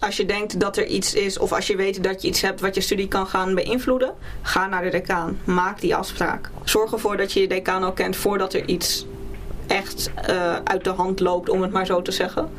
Als 0.00 0.16
je 0.16 0.24
denkt 0.24 0.60
dat 0.60 0.76
er 0.76 0.86
iets 0.86 1.14
is 1.14 1.38
of 1.38 1.52
als 1.52 1.66
je 1.66 1.76
weet 1.76 2.02
dat 2.02 2.22
je 2.22 2.28
iets 2.28 2.40
hebt 2.40 2.60
wat 2.60 2.74
je 2.74 2.80
studie 2.80 3.08
kan 3.08 3.26
gaan 3.26 3.54
beïnvloeden, 3.54 4.14
ga 4.42 4.66
naar 4.66 4.82
de 4.82 4.90
decaan. 4.90 5.38
Maak 5.44 5.80
die 5.80 5.94
afspraak. 5.94 6.50
Zorg 6.64 6.92
ervoor 6.92 7.16
dat 7.16 7.32
je 7.32 7.40
je 7.40 7.48
decaan 7.48 7.82
al 7.82 7.92
kent 7.92 8.16
voordat 8.16 8.54
er 8.54 8.68
iets 8.68 9.06
echt 9.66 10.10
uh, 10.30 10.56
uit 10.64 10.84
de 10.84 10.90
hand 10.90 11.20
loopt, 11.20 11.48
om 11.48 11.62
het 11.62 11.72
maar 11.72 11.86
zo 11.86 12.02
te 12.02 12.12
zeggen. 12.12 12.50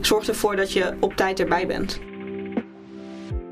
Zorg 0.00 0.28
ervoor 0.28 0.56
dat 0.56 0.72
je 0.72 0.94
op 1.00 1.16
tijd 1.16 1.40
erbij 1.40 1.66
bent. 1.66 2.00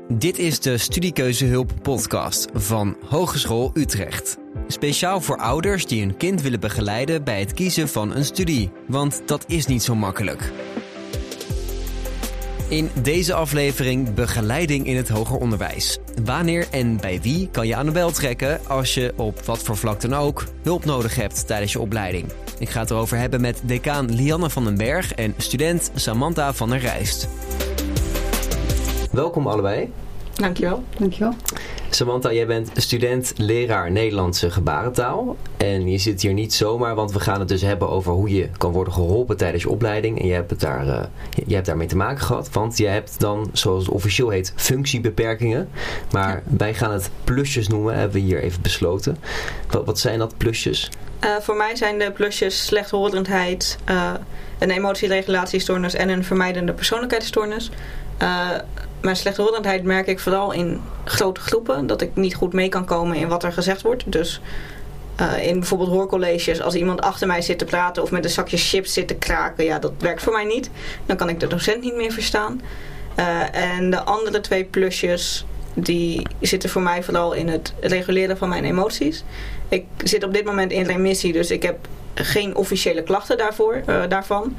Dit 0.07 0.37
is 0.37 0.59
de 0.59 0.77
Studiekeuzehulp 0.77 1.71
podcast 1.81 2.47
van 2.53 2.97
Hogeschool 3.05 3.71
Utrecht. 3.73 4.37
Speciaal 4.67 5.21
voor 5.21 5.37
ouders 5.37 5.85
die 5.85 6.01
hun 6.01 6.17
kind 6.17 6.41
willen 6.41 6.59
begeleiden 6.59 7.23
bij 7.23 7.39
het 7.39 7.53
kiezen 7.53 7.87
van 7.87 8.15
een 8.15 8.25
studie. 8.25 8.71
Want 8.87 9.21
dat 9.25 9.43
is 9.47 9.65
niet 9.65 9.83
zo 9.83 9.95
makkelijk. 9.95 10.51
In 12.73 12.89
deze 13.01 13.33
aflevering 13.33 14.13
begeleiding 14.13 14.85
in 14.85 14.95
het 14.95 15.09
hoger 15.09 15.37
onderwijs. 15.37 15.99
Wanneer 16.23 16.67
en 16.71 16.97
bij 16.97 17.21
wie 17.21 17.49
kan 17.51 17.67
je 17.67 17.75
aan 17.75 17.85
de 17.85 17.91
bel 17.91 18.11
trekken 18.11 18.59
als 18.67 18.93
je 18.93 19.13
op 19.15 19.39
wat 19.45 19.63
voor 19.63 19.77
vlak 19.77 20.01
dan 20.01 20.13
ook 20.13 20.45
hulp 20.63 20.85
nodig 20.85 21.15
hebt 21.15 21.47
tijdens 21.47 21.71
je 21.71 21.79
opleiding? 21.79 22.25
Ik 22.59 22.69
ga 22.69 22.79
het 22.79 22.91
erover 22.91 23.17
hebben 23.17 23.41
met 23.41 23.61
decaan 23.63 24.15
Lianne 24.15 24.49
van 24.49 24.63
den 24.63 24.77
Berg 24.77 25.13
en 25.13 25.33
student 25.37 25.91
Samantha 25.95 26.53
van 26.53 26.69
der 26.69 26.79
Rijst. 26.79 27.27
Welkom 29.11 29.47
allebei. 29.47 29.91
Dankjewel. 30.33 30.83
Dankjewel. 30.97 31.33
Samantha, 31.95 32.33
jij 32.33 32.45
bent 32.45 32.71
student 32.75 33.33
leraar 33.37 33.91
Nederlandse 33.91 34.51
gebarentaal. 34.51 35.37
En 35.57 35.89
je 35.89 35.97
zit 35.97 36.21
hier 36.21 36.33
niet 36.33 36.53
zomaar, 36.53 36.95
want 36.95 37.11
we 37.11 37.19
gaan 37.19 37.39
het 37.39 37.47
dus 37.47 37.61
hebben 37.61 37.89
over 37.89 38.13
hoe 38.13 38.29
je 38.29 38.49
kan 38.57 38.71
worden 38.71 38.93
geholpen 38.93 39.37
tijdens 39.37 39.63
je 39.63 39.69
opleiding. 39.69 40.19
En 40.19 40.27
je 40.27 40.33
hebt, 40.33 40.49
het 40.49 40.59
daar, 40.59 40.87
uh, 40.87 41.03
je 41.45 41.53
hebt 41.53 41.65
daarmee 41.65 41.87
te 41.87 41.95
maken 41.95 42.23
gehad, 42.23 42.49
want 42.51 42.77
je 42.77 42.87
hebt 42.87 43.19
dan, 43.19 43.49
zoals 43.51 43.85
het 43.85 43.93
officieel 43.93 44.29
heet, 44.29 44.53
functiebeperkingen. 44.55 45.69
Maar 46.11 46.43
wij 46.57 46.73
gaan 46.73 46.91
het 46.91 47.09
plusjes 47.23 47.67
noemen, 47.67 47.95
hebben 47.95 48.13
we 48.13 48.19
hier 48.19 48.41
even 48.41 48.61
besloten. 48.61 49.17
Wat, 49.69 49.85
wat 49.85 49.99
zijn 49.99 50.19
dat 50.19 50.37
plusjes? 50.37 50.89
Uh, 51.23 51.35
voor 51.41 51.55
mij 51.55 51.75
zijn 51.75 51.99
de 51.99 52.11
plusjes 52.11 52.65
slechthorendheid, 52.65 53.77
uh, 53.89 54.13
een 54.59 54.71
emotieregulatiestoornis 54.71 55.93
en 55.93 56.09
een 56.09 56.23
vermijdende 56.23 56.73
persoonlijkheidsstoornis. 56.73 57.71
Mijn 59.03 59.15
slechthorendheid 59.15 59.83
merk 59.83 60.07
ik 60.07 60.19
vooral 60.19 60.51
in 60.51 60.81
grote 61.03 61.41
groepen. 61.41 61.87
Dat 61.87 62.01
ik 62.01 62.15
niet 62.15 62.35
goed 62.35 62.53
mee 62.53 62.69
kan 62.69 62.85
komen 62.85 63.15
in 63.15 63.27
wat 63.27 63.43
er 63.43 63.53
gezegd 63.53 63.81
wordt. 63.81 64.11
Dus 64.11 64.41
uh, 65.21 65.47
in 65.47 65.59
bijvoorbeeld 65.59 65.89
hoorcolleges, 65.89 66.61
als 66.61 66.75
iemand 66.75 67.01
achter 67.01 67.27
mij 67.27 67.41
zit 67.41 67.57
te 67.57 67.65
praten 67.65 68.03
of 68.03 68.11
met 68.11 68.23
een 68.23 68.29
zakje 68.29 68.57
chips 68.57 68.93
zit 68.93 69.07
te 69.07 69.15
kraken, 69.15 69.63
ja, 69.63 69.79
dat 69.79 69.91
werkt 69.99 70.21
voor 70.23 70.33
mij 70.33 70.43
niet. 70.43 70.69
Dan 71.05 71.17
kan 71.17 71.29
ik 71.29 71.39
de 71.39 71.47
docent 71.47 71.81
niet 71.81 71.95
meer 71.95 72.11
verstaan. 72.11 72.61
Uh, 73.19 73.55
en 73.55 73.89
de 73.89 74.03
andere 74.03 74.39
twee 74.39 74.63
plusjes, 74.63 75.45
die 75.73 76.27
zitten 76.39 76.69
voor 76.69 76.81
mij 76.81 77.03
vooral 77.03 77.33
in 77.33 77.47
het 77.47 77.73
reguleren 77.79 78.37
van 78.37 78.49
mijn 78.49 78.65
emoties. 78.65 79.23
Ik 79.69 79.85
zit 80.03 80.23
op 80.23 80.33
dit 80.33 80.45
moment 80.45 80.71
in 80.71 80.85
remissie, 80.85 81.33
dus 81.33 81.51
ik 81.51 81.63
heb 81.63 81.87
geen 82.13 82.55
officiële 82.55 83.03
klachten 83.03 83.37
daarvoor, 83.37 83.81
uh, 83.87 84.03
daarvan. 84.09 84.55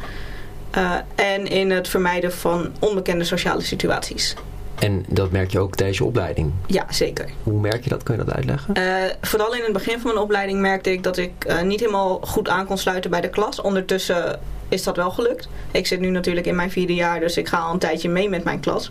Uh, 0.76 0.94
en 1.14 1.46
in 1.46 1.70
het 1.70 1.88
vermijden 1.88 2.32
van 2.32 2.72
onbekende 2.78 3.24
sociale 3.24 3.62
situaties. 3.62 4.34
En 4.78 5.04
dat 5.08 5.30
merk 5.30 5.50
je 5.50 5.58
ook 5.58 5.76
tijdens 5.76 5.98
je 5.98 6.04
opleiding? 6.04 6.52
Ja, 6.66 6.86
zeker. 6.88 7.30
Hoe 7.42 7.60
merk 7.60 7.84
je 7.84 7.90
dat? 7.90 8.02
Kun 8.02 8.16
je 8.16 8.24
dat 8.24 8.34
uitleggen? 8.34 8.78
Uh, 8.78 8.94
vooral 9.20 9.54
in 9.54 9.62
het 9.62 9.72
begin 9.72 10.00
van 10.00 10.10
mijn 10.12 10.24
opleiding 10.24 10.60
merkte 10.60 10.92
ik 10.92 11.02
dat 11.02 11.16
ik 11.16 11.32
uh, 11.46 11.60
niet 11.62 11.80
helemaal 11.80 12.20
goed 12.20 12.48
aan 12.48 12.66
kon 12.66 12.78
sluiten 12.78 13.10
bij 13.10 13.20
de 13.20 13.28
klas. 13.30 13.60
Ondertussen 13.60 14.40
is 14.68 14.82
dat 14.82 14.96
wel 14.96 15.10
gelukt. 15.10 15.48
Ik 15.70 15.86
zit 15.86 16.00
nu 16.00 16.10
natuurlijk 16.10 16.46
in 16.46 16.54
mijn 16.54 16.70
vierde 16.70 16.94
jaar, 16.94 17.20
dus 17.20 17.36
ik 17.36 17.48
ga 17.48 17.58
al 17.58 17.72
een 17.72 17.78
tijdje 17.78 18.08
mee 18.08 18.28
met 18.28 18.44
mijn 18.44 18.60
klas. 18.60 18.90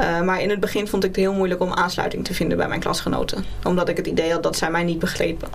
Uh, 0.00 0.22
maar 0.22 0.40
in 0.40 0.50
het 0.50 0.60
begin 0.60 0.88
vond 0.88 1.04
ik 1.04 1.10
het 1.10 1.18
heel 1.18 1.32
moeilijk 1.32 1.60
om 1.60 1.72
aansluiting 1.72 2.24
te 2.24 2.34
vinden 2.34 2.56
bij 2.56 2.68
mijn 2.68 2.80
klasgenoten. 2.80 3.44
Omdat 3.64 3.88
ik 3.88 3.96
het 3.96 4.06
idee 4.06 4.32
had 4.32 4.42
dat 4.42 4.56
zij 4.56 4.70
mij 4.70 4.84
niet 4.84 4.98
begrepen. 4.98 5.48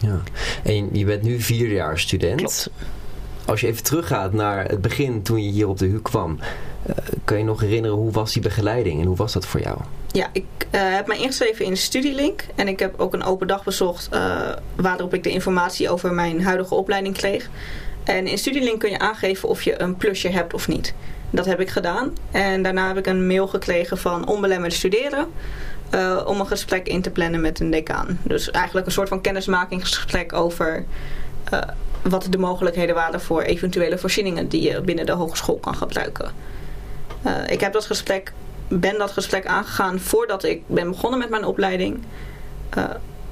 Ja. 0.00 0.20
En 0.62 0.88
je 0.92 1.04
bent 1.04 1.22
nu 1.22 1.40
vierdejaars 1.40 2.02
student. 2.02 2.36
Klopt. 2.36 2.70
Als 3.46 3.60
je 3.60 3.66
even 3.66 3.82
teruggaat 3.82 4.32
naar 4.32 4.64
het 4.68 4.80
begin 4.80 5.22
toen 5.22 5.42
je 5.42 5.50
hier 5.50 5.68
op 5.68 5.78
de 5.78 5.86
HU 5.86 6.00
kwam. 6.00 6.38
Uh, 6.86 6.94
kan 7.24 7.38
je 7.38 7.44
nog 7.44 7.60
herinneren 7.60 7.96
hoe 7.96 8.10
was 8.10 8.32
die 8.32 8.42
begeleiding 8.42 9.00
en 9.00 9.06
hoe 9.06 9.16
was 9.16 9.32
dat 9.32 9.46
voor 9.46 9.60
jou? 9.60 9.78
Ja, 10.06 10.28
ik 10.32 10.44
uh, 10.60 10.80
heb 10.94 11.06
mij 11.06 11.18
ingeschreven 11.18 11.64
in 11.64 11.76
Studielink. 11.76 12.44
En 12.54 12.68
ik 12.68 12.78
heb 12.78 13.00
ook 13.00 13.14
een 13.14 13.24
open 13.24 13.46
dag 13.46 13.64
bezocht 13.64 14.08
uh, 14.14 14.50
waarop 14.76 15.14
ik 15.14 15.22
de 15.22 15.30
informatie 15.30 15.90
over 15.90 16.12
mijn 16.12 16.42
huidige 16.42 16.74
opleiding 16.74 17.16
kreeg. 17.16 17.48
En 18.04 18.26
in 18.26 18.38
Studielink 18.38 18.80
kun 18.80 18.90
je 18.90 18.98
aangeven 18.98 19.48
of 19.48 19.62
je 19.62 19.80
een 19.80 19.96
plusje 19.96 20.28
hebt 20.28 20.54
of 20.54 20.68
niet. 20.68 20.94
Dat 21.30 21.46
heb 21.46 21.60
ik 21.60 21.68
gedaan. 21.68 22.12
En 22.30 22.62
daarna 22.62 22.88
heb 22.88 22.96
ik 22.96 23.06
een 23.06 23.26
mail 23.26 23.48
gekregen 23.48 23.98
van 23.98 24.26
onbelemmerd 24.26 24.72
studeren. 24.72 25.26
Om 26.26 26.40
een 26.40 26.46
gesprek 26.46 26.86
in 26.86 27.02
te 27.02 27.10
plannen 27.10 27.40
met 27.40 27.60
een 27.60 27.70
decaan. 27.70 28.18
Dus 28.22 28.50
eigenlijk 28.50 28.86
een 28.86 28.92
soort 28.92 29.08
van 29.08 29.20
kennismakingsgesprek 29.20 30.32
over 30.32 30.84
wat 32.02 32.26
de 32.30 32.38
mogelijkheden 32.38 32.94
waren 32.94 33.20
voor 33.20 33.42
eventuele 33.42 33.98
voorzieningen 33.98 34.48
die 34.48 34.62
je 34.62 34.80
binnen 34.80 35.06
de 35.06 35.12
hogeschool 35.12 35.56
kan 35.56 35.74
gebruiken. 35.74 36.32
Uh, 37.26 37.32
ik 37.46 37.60
heb 37.60 37.72
dat 37.72 37.84
gesprek, 37.84 38.32
ben 38.68 38.98
dat 38.98 39.10
gesprek 39.10 39.46
aangegaan 39.46 40.00
voordat 40.00 40.44
ik 40.44 40.62
ben 40.66 40.90
begonnen 40.90 41.18
met 41.18 41.30
mijn 41.30 41.44
opleiding. 41.44 42.02
Uh, 42.78 42.84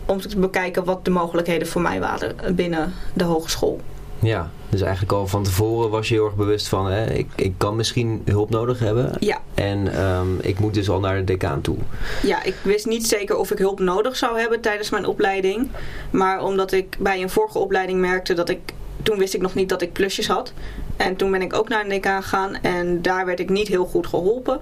om 0.06 0.20
te 0.20 0.38
bekijken 0.38 0.84
wat 0.84 1.04
de 1.04 1.10
mogelijkheden 1.10 1.68
voor 1.68 1.80
mij 1.80 2.00
waren 2.00 2.54
binnen 2.54 2.94
de 3.12 3.24
hogeschool. 3.24 3.80
Ja, 4.22 4.50
dus 4.68 4.80
eigenlijk 4.80 5.12
al 5.12 5.26
van 5.26 5.42
tevoren 5.42 5.90
was 5.90 6.08
je 6.08 6.14
heel 6.14 6.24
erg 6.24 6.34
bewust 6.34 6.68
van, 6.68 6.86
hè, 6.86 7.12
ik, 7.12 7.28
ik 7.36 7.54
kan 7.56 7.76
misschien 7.76 8.22
hulp 8.24 8.50
nodig 8.50 8.78
hebben. 8.78 9.12
Ja. 9.20 9.40
En 9.54 10.04
um, 10.04 10.38
ik 10.40 10.58
moet 10.58 10.74
dus 10.74 10.90
al 10.90 11.00
naar 11.00 11.16
de 11.16 11.24
decaan 11.24 11.60
toe. 11.60 11.76
Ja, 12.22 12.42
ik 12.42 12.54
wist 12.62 12.86
niet 12.86 13.06
zeker 13.06 13.36
of 13.36 13.50
ik 13.50 13.58
hulp 13.58 13.80
nodig 13.80 14.16
zou 14.16 14.38
hebben 14.38 14.60
tijdens 14.60 14.90
mijn 14.90 15.06
opleiding. 15.06 15.68
Maar 16.10 16.44
omdat 16.44 16.72
ik 16.72 16.96
bij 16.98 17.22
een 17.22 17.30
vorige 17.30 17.58
opleiding 17.58 18.00
merkte 18.00 18.34
dat 18.34 18.48
ik, 18.48 18.58
toen 19.02 19.18
wist 19.18 19.34
ik 19.34 19.40
nog 19.40 19.54
niet 19.54 19.68
dat 19.68 19.82
ik 19.82 19.92
plusjes 19.92 20.26
had. 20.28 20.52
En 20.96 21.16
toen 21.16 21.30
ben 21.30 21.42
ik 21.42 21.54
ook 21.54 21.68
naar 21.68 21.82
een 21.82 21.88
decaan 21.88 22.22
gegaan 22.22 22.56
en 22.62 23.02
daar 23.02 23.26
werd 23.26 23.40
ik 23.40 23.48
niet 23.48 23.68
heel 23.68 23.84
goed 23.84 24.06
geholpen. 24.06 24.60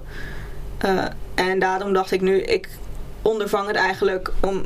Uh, 0.85 1.05
en 1.35 1.59
daarom 1.59 1.93
dacht 1.93 2.13
ik 2.13 2.21
nu, 2.21 2.41
ik 2.41 2.69
ondervang 3.23 3.67
het 3.67 3.77
eigenlijk 3.77 4.33
om 4.41 4.65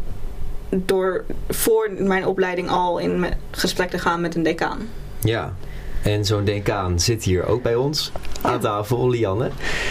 door 0.73 1.25
voor 1.49 1.91
mijn 1.99 2.27
opleiding 2.27 2.69
al 2.69 2.99
in 2.99 3.27
gesprek 3.51 3.91
te 3.91 3.99
gaan 3.99 4.21
met 4.21 4.35
een 4.35 4.43
decaan. 4.43 4.79
Ja, 5.21 5.53
en 6.03 6.25
zo'n 6.25 6.45
decaan 6.45 7.01
zit 7.01 7.25
hier 7.25 7.47
ook 7.47 7.63
bij 7.63 7.75
ons 7.75 8.13
aan 8.43 8.61
tafel, 8.61 9.11
Lianne. 9.11 9.51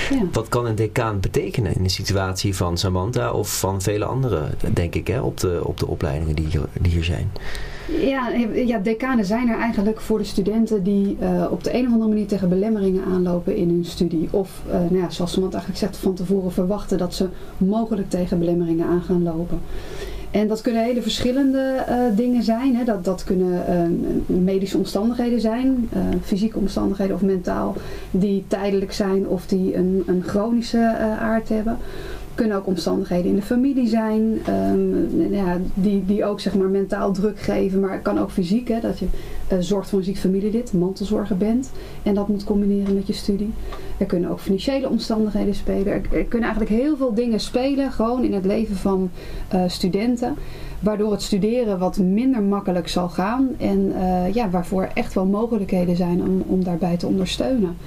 Ja. 0.10 0.26
Wat 0.32 0.50
kan 0.50 0.66
een 0.66 0.76
decaan 0.76 1.20
betekenen 1.20 1.76
in 1.76 1.84
de 1.84 1.90
situatie 1.90 2.56
van 2.56 2.78
Samantha 2.78 3.32
of 3.32 3.60
van 3.60 3.82
vele 3.82 4.06
anderen, 4.06 4.52
denk 4.74 4.96
ik, 4.96 5.08
hè, 5.08 5.22
op, 5.22 5.40
de, 5.40 5.60
op 5.64 5.80
de 5.80 5.88
opleidingen 5.88 6.36
die 6.36 6.48
hier, 6.48 6.62
die 6.80 6.92
hier 6.92 7.04
zijn? 7.04 7.32
Ja, 8.00 8.30
ja, 8.54 8.78
decanen 8.78 9.26
zijn 9.26 9.50
er 9.50 9.60
eigenlijk 9.60 10.02
voor 10.02 10.18
de 10.18 10.24
studenten 10.24 10.84
die 10.84 11.18
uh, 11.22 11.46
op 11.50 11.64
de 11.64 11.74
een 11.74 11.86
of 11.86 11.92
andere 11.92 12.10
manier 12.10 12.28
tegen 12.28 12.50
belemmeringen 12.50 13.04
aanlopen 13.04 13.56
in 13.56 13.70
hun 13.70 13.86
studie. 13.86 14.28
Of, 14.32 14.62
uh, 14.68 14.74
nou 14.74 14.98
ja, 14.98 15.10
zoals 15.10 15.32
Samantha 15.32 15.58
eigenlijk 15.58 15.92
zegt, 15.92 16.04
van 16.04 16.14
tevoren 16.14 16.52
verwachten 16.52 16.98
dat 16.98 17.14
ze 17.14 17.28
mogelijk 17.58 18.10
tegen 18.10 18.40
belemmeringen 18.40 18.88
aan 18.88 19.02
gaan 19.02 19.24
lopen. 19.24 19.62
En 20.32 20.48
dat 20.48 20.62
kunnen 20.62 20.84
hele 20.84 21.02
verschillende 21.02 21.86
uh, 21.90 21.96
dingen 22.16 22.44
zijn. 22.44 22.76
Hè. 22.76 22.84
Dat, 22.84 23.06
dat 23.06 23.24
kunnen 23.24 23.64
uh, 24.30 24.38
medische 24.38 24.78
omstandigheden 24.78 25.42
zijn, 25.42 25.90
uh, 25.96 26.02
fysieke 26.24 26.58
omstandigheden 26.58 27.16
of 27.16 27.22
mentaal, 27.22 27.76
die 28.12 28.44
tijdelijk 28.48 28.94
zijn 28.94 29.28
of 29.28 29.46
die 29.46 29.76
een, 29.76 30.04
een 30.06 30.24
chronische 30.26 30.96
aard 31.20 31.50
hebben. 31.50 31.78
Kunnen 32.36 32.58
ook 32.58 32.68
omstandigheden 32.68 33.30
in 33.30 33.36
de 33.36 33.42
familie 33.42 33.88
zijn, 33.88 34.40
um, 34.50 35.34
ja, 35.34 35.58
die, 35.74 36.06
die 36.06 36.26
ook 36.26 36.40
zeg 36.40 36.56
maar, 36.56 36.68
mentaal 36.68 37.12
druk 37.12 37.40
geven, 37.40 37.80
maar 37.80 37.92
het 37.92 38.02
kan 38.02 38.20
ook 38.20 38.32
fysiek, 38.32 38.68
hè, 38.68 38.80
dat 38.80 39.00
je 39.00 39.08
zorgt 39.60 39.90
voor 39.90 40.00
een 40.00 40.06
ziek 40.06 40.18
familielid, 40.18 40.74
mantelzorger 40.74 41.38
bent 41.38 41.72
en 42.04 42.14
dat 42.14 42.28
moet 42.28 42.44
combineren 42.44 42.94
met 42.94 43.08
je 43.08 43.14
studie. 43.14 43.54
Er 43.98 44.06
kunnen 44.06 44.30
ook 44.30 44.40
financiële 44.40 44.90
omstandigheden 44.90 45.56
spelen. 45.56 45.94
Er, 45.94 46.02
kunnen 46.02 46.50
eigenlijk 46.50 46.82
heel 46.82 46.98
veel 46.98 47.14
dingen 47.14 47.40
spelen, 47.40 47.92
gewoon 47.92 48.24
in 48.24 48.34
het 48.34 48.46
leven 48.46 48.76
van 48.76 49.10
uh, 49.54 49.64
studenten. 49.68 50.36
Waardoor 50.80 51.12
het 51.12 51.22
studeren 51.22 51.80
wat 51.80 51.98
minder 51.98 52.42
makkelijk 52.42 52.88
zal 52.88 53.10
gaan. 53.10 53.50
En 53.58 53.92
uh, 53.96 54.34
ja, 54.34 54.50
waarvoor 54.50 54.90
echt 54.94 55.14
wel 55.14 55.26
mogelijkheden 55.26 55.96
zijn 55.96 56.22
om, 56.22 56.44
om 56.46 56.64
daarbij 56.64 56.98
te 56.98 57.08
ondersteunen. 57.08 57.78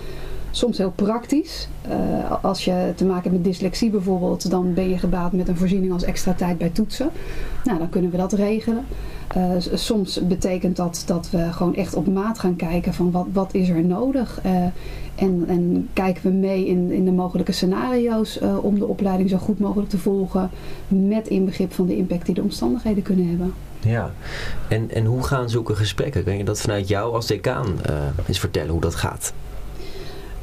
Soms 0.55 0.79
heel 0.79 0.93
praktisch. 0.95 1.69
Uh, 1.89 2.45
als 2.45 2.65
je 2.65 2.93
te 2.97 3.05
maken 3.05 3.23
hebt 3.23 3.35
met 3.35 3.45
dyslexie 3.45 3.91
bijvoorbeeld, 3.91 4.51
dan 4.51 4.75
ben 4.75 4.89
je 4.89 4.99
gebaat 4.99 5.33
met 5.33 5.49
een 5.49 5.57
voorziening 5.57 5.93
als 5.93 6.03
extra 6.03 6.33
tijd 6.33 6.59
bij 6.59 6.69
toetsen. 6.69 7.11
Nou, 7.65 7.79
dan 7.79 7.89
kunnen 7.89 8.11
we 8.11 8.17
dat 8.17 8.33
regelen. 8.33 8.85
Uh, 9.37 9.51
soms 9.75 10.27
betekent 10.27 10.77
dat 10.77 11.03
dat 11.07 11.31
we 11.31 11.53
gewoon 11.53 11.75
echt 11.75 11.95
op 11.95 12.07
maat 12.07 12.39
gaan 12.39 12.57
kijken 12.57 12.95
van 12.95 13.11
wat, 13.11 13.27
wat 13.33 13.55
is 13.55 13.69
er 13.69 13.85
nodig. 13.85 14.41
Uh, 14.47 14.53
en, 15.15 15.45
en 15.49 15.89
kijken 15.93 16.23
we 16.23 16.29
mee 16.31 16.67
in, 16.67 16.93
in 16.93 17.05
de 17.05 17.13
mogelijke 17.13 17.53
scenario's 17.53 18.39
om 18.63 18.79
de 18.79 18.87
opleiding 18.87 19.31
zo 19.31 19.37
goed 19.37 19.59
mogelijk 19.59 19.91
te 19.91 19.99
volgen. 19.99 20.51
Met 20.89 21.29
inbegrip 21.29 21.73
van 21.73 21.87
de 21.87 21.97
impact 21.97 22.27
die 22.27 22.35
de 22.35 22.43
omstandigheden 22.43 23.03
kunnen 23.03 23.29
hebben. 23.29 23.55
Ja, 23.81 24.13
en, 24.69 24.91
en 24.91 25.05
hoe 25.05 25.23
gaan 25.23 25.51
zulke 25.51 25.75
gesprekken? 25.75 26.25
Kan 26.25 26.37
je 26.37 26.45
dat 26.45 26.61
vanuit 26.61 26.89
jou 26.89 27.15
als 27.15 27.27
decaan 27.27 27.67
eens 28.27 28.39
vertellen 28.39 28.71
hoe 28.71 28.81
dat 28.81 28.95
gaat? 28.95 29.33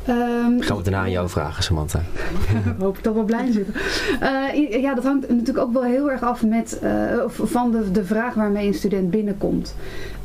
Ehm, 0.05 0.59
Gaan 0.59 0.77
we 0.77 0.83
daarna 0.83 0.99
aan 0.99 1.11
jou 1.11 1.29
vragen, 1.29 1.63
Samantha. 1.63 2.01
hoop 2.79 2.97
ik 2.97 3.03
dat 3.03 3.13
we 3.13 3.23
blij 3.23 3.51
zitten. 3.51 3.73
Uh, 4.21 4.81
ja, 4.81 4.93
dat 4.93 5.03
hangt 5.03 5.29
natuurlijk 5.29 5.57
ook 5.57 5.73
wel 5.73 5.83
heel 5.83 6.11
erg 6.11 6.21
af 6.23 6.43
met, 6.43 6.79
uh, 6.83 7.23
van 7.27 7.71
de, 7.71 7.91
de 7.91 8.05
vraag 8.05 8.33
waarmee 8.33 8.67
een 8.67 8.73
student 8.73 9.09
binnenkomt. 9.09 9.75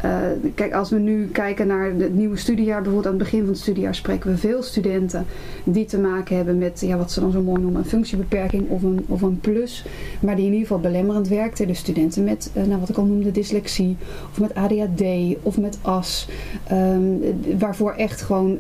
Uh, 0.05 0.17
kijk, 0.55 0.75
als 0.75 0.91
we 0.91 0.99
nu 0.99 1.27
kijken 1.27 1.67
naar 1.67 1.93
het 1.99 2.15
nieuwe 2.15 2.37
studiejaar, 2.37 2.83
bijvoorbeeld 2.83 3.07
aan 3.07 3.21
het 3.21 3.23
begin 3.23 3.41
van 3.41 3.49
het 3.49 3.59
studiejaar 3.59 3.95
spreken 3.95 4.31
we 4.31 4.37
veel 4.37 4.63
studenten 4.63 5.27
die 5.65 5.85
te 5.85 5.99
maken 5.99 6.37
hebben 6.37 6.59
met 6.59 6.81
ja, 6.81 6.97
wat 6.97 7.13
ze 7.13 7.21
dan 7.21 7.31
zo 7.31 7.43
mooi 7.43 7.61
noemen 7.61 7.81
een 7.81 7.89
functiebeperking 7.89 8.69
of 8.69 8.83
een, 8.83 9.05
of 9.09 9.23
een 9.23 9.41
plus, 9.41 9.85
maar 10.21 10.37
die 10.37 10.45
in 10.45 10.53
ieder 10.53 10.67
geval 10.67 10.83
belemmerend 10.83 11.29
werkten. 11.29 11.67
Dus 11.67 11.79
studenten 11.79 12.25
met, 12.25 12.51
nou, 12.55 12.81
wat 12.81 12.89
ik 12.89 12.97
al 12.97 13.05
noemde, 13.05 13.31
dyslexie 13.31 13.97
of 14.31 14.41
met 14.41 14.55
ADHD 14.55 15.03
of 15.43 15.59
met 15.59 15.79
AS, 15.83 16.29
um, 16.73 17.21
waarvoor 17.59 17.93
echt 17.93 18.23
gewoon 18.23 18.59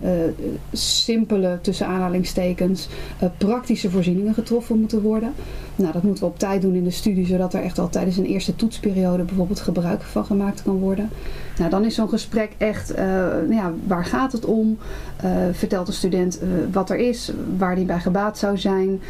simpele, 0.72 1.58
tussen 1.60 1.86
aanhalingstekens, 1.86 2.88
praktische 3.38 3.90
voorzieningen 3.90 4.34
getroffen 4.34 4.78
moeten 4.78 5.02
worden. 5.02 5.32
Nou, 5.76 5.93
dat 5.93 6.02
moeten 6.02 6.25
we 6.25 6.31
op 6.31 6.38
tijd 6.38 6.62
doen 6.62 6.75
in 6.75 6.84
de 6.84 6.90
studie, 6.90 7.26
zodat 7.26 7.55
er 7.55 7.62
echt 7.62 7.78
al 7.78 7.88
tijdens 7.88 8.17
een 8.17 8.25
eerste 8.25 8.56
toetsperiode 8.56 9.23
bijvoorbeeld 9.23 9.61
gebruik 9.61 10.02
van 10.02 10.25
gemaakt 10.25 10.62
kan 10.62 10.78
worden. 10.78 11.11
Nou, 11.58 11.70
dan 11.70 11.84
is 11.84 11.94
zo'n 11.94 12.08
gesprek 12.08 12.50
echt, 12.58 12.99
uh, 12.99 12.99
ja, 13.50 13.73
waar 13.87 14.05
gaat 14.05 14.32
het 14.32 14.44
om? 14.44 14.78
Uh, 15.25 15.31
vertelt 15.52 15.87
de 15.87 15.93
student 15.93 16.40
wat 16.73 16.90
er 16.90 16.96
is, 16.96 17.32
waar 17.56 17.75
die 17.75 17.84
bij 17.84 18.00
gebaat 18.00 18.38
zou 18.38 18.58
zijn. 18.58 19.00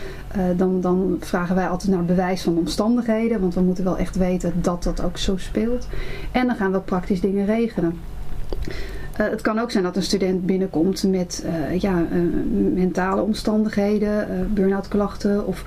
dan, 0.57 0.81
dan 0.81 1.17
vragen 1.21 1.55
wij 1.55 1.69
altijd 1.69 1.93
naar 1.93 2.05
bewijs 2.05 2.43
van 2.43 2.57
omstandigheden, 2.57 3.41
want 3.41 3.55
we 3.55 3.61
moeten 3.61 3.85
wel 3.85 3.99
echt 3.99 4.17
weten 4.17 4.53
dat 4.63 4.83
dat 4.83 5.03
ook 5.03 5.19
zo 5.19 5.37
speelt. 5.37 5.87
En 6.33 6.47
dan 6.47 6.57
gaan 6.57 6.73
we 6.73 6.81
praktisch 6.81 7.21
dingen 7.21 7.47
regelen. 7.47 7.99
Uh, 9.21 9.29
het 9.31 9.41
kan 9.41 9.59
ook 9.59 9.71
zijn 9.71 9.85
dat 9.85 9.97
een 9.97 10.03
student 10.03 10.47
binnenkomt 10.47 11.03
met 11.03 11.45
uh, 11.47 11.81
ja, 11.81 12.07
uh, 12.13 12.19
mentale 12.75 13.23
omstandigheden, 13.23 14.29
burn-out 14.55 14.89
klachten 14.89 15.47
of 15.47 15.65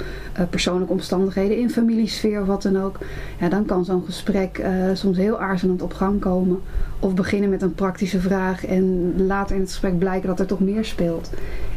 persoonlijke 0.49 0.93
omstandigheden 0.93 1.57
in 1.57 1.69
familiesfeer 1.69 2.41
of 2.41 2.47
wat 2.47 2.61
dan 2.61 2.81
ook. 2.81 2.97
Ja, 3.39 3.49
dan 3.49 3.65
kan 3.65 3.85
zo'n 3.85 4.05
gesprek 4.05 4.61
soms 4.93 5.17
heel 5.17 5.39
aarzelend 5.39 5.81
op 5.81 5.93
gang 5.93 6.19
komen. 6.19 6.59
Of 6.99 7.13
beginnen 7.13 7.49
met 7.49 7.61
een 7.61 7.73
praktische 7.73 8.19
vraag 8.19 8.65
en 8.65 9.13
later 9.25 9.55
in 9.55 9.61
het 9.61 9.69
gesprek 9.69 9.99
blijken 9.99 10.27
dat 10.27 10.39
er 10.39 10.45
toch 10.45 10.59
meer 10.59 10.85
speelt. 10.85 11.29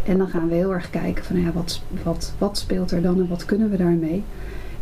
En 0.07 0.19
dan 0.19 0.29
gaan 0.29 0.49
we 0.49 0.55
heel 0.55 0.73
erg 0.73 0.91
kijken 0.91 1.25
van 1.25 1.41
ja, 1.41 1.53
wat, 1.53 1.83
wat, 2.03 2.33
wat 2.39 2.59
speelt 2.59 2.91
er 2.91 3.03
dan 3.03 3.19
en 3.19 3.29
wat 3.29 3.45
kunnen 3.45 3.71
we 3.71 3.77
daarmee. 3.77 4.25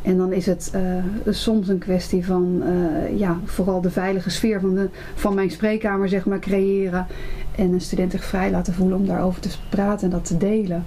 En 0.02 0.16
dan 0.16 0.32
is 0.32 0.46
het 0.46 0.72
uh, 0.74 1.34
soms 1.34 1.68
een 1.68 1.78
kwestie 1.78 2.26
van 2.26 2.62
uh, 2.62 3.18
ja, 3.18 3.40
vooral 3.44 3.80
de 3.80 3.90
veilige 3.90 4.30
sfeer 4.30 4.60
van, 4.60 4.74
de, 4.74 4.88
van 5.14 5.34
mijn 5.34 5.50
spreekkamer 5.50 6.08
zeg 6.08 6.24
maar, 6.24 6.38
creëren. 6.38 7.06
En 7.54 7.72
een 7.72 7.80
student 7.80 8.12
zich 8.12 8.24
vrij 8.24 8.50
laten 8.50 8.74
voelen 8.74 8.98
om 8.98 9.06
daarover 9.06 9.40
te 9.40 9.48
praten 9.68 10.04
en 10.04 10.10
dat 10.10 10.24
te 10.24 10.36
delen. 10.36 10.84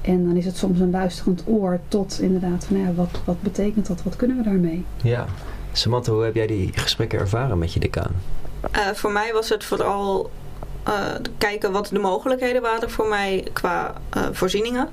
En 0.00 0.24
dan 0.26 0.36
is 0.36 0.44
het 0.44 0.56
soms 0.56 0.80
een 0.80 0.90
luisterend 0.90 1.42
oor 1.46 1.80
tot 1.88 2.20
inderdaad 2.20 2.64
van 2.64 2.78
ja, 2.78 2.92
wat, 2.94 3.20
wat 3.24 3.42
betekent 3.42 3.86
dat, 3.86 4.02
wat 4.02 4.16
kunnen 4.16 4.36
we 4.36 4.42
daarmee? 4.42 4.84
Ja, 5.02 5.26
Samantha, 5.72 6.12
hoe 6.12 6.24
heb 6.24 6.34
jij 6.34 6.46
die 6.46 6.70
gesprekken 6.72 7.18
ervaren 7.18 7.58
met 7.58 7.72
je 7.72 7.80
decaan? 7.80 8.12
Uh, 8.76 8.86
voor 8.94 9.12
mij 9.12 9.32
was 9.32 9.48
het 9.48 9.64
vooral 9.64 10.30
kijken 11.38 11.72
wat 11.72 11.88
de 11.92 11.98
mogelijkheden 11.98 12.62
waren 12.62 12.90
voor 12.90 13.08
mij 13.08 13.46
qua 13.52 13.94
voorzieningen. 14.32 14.88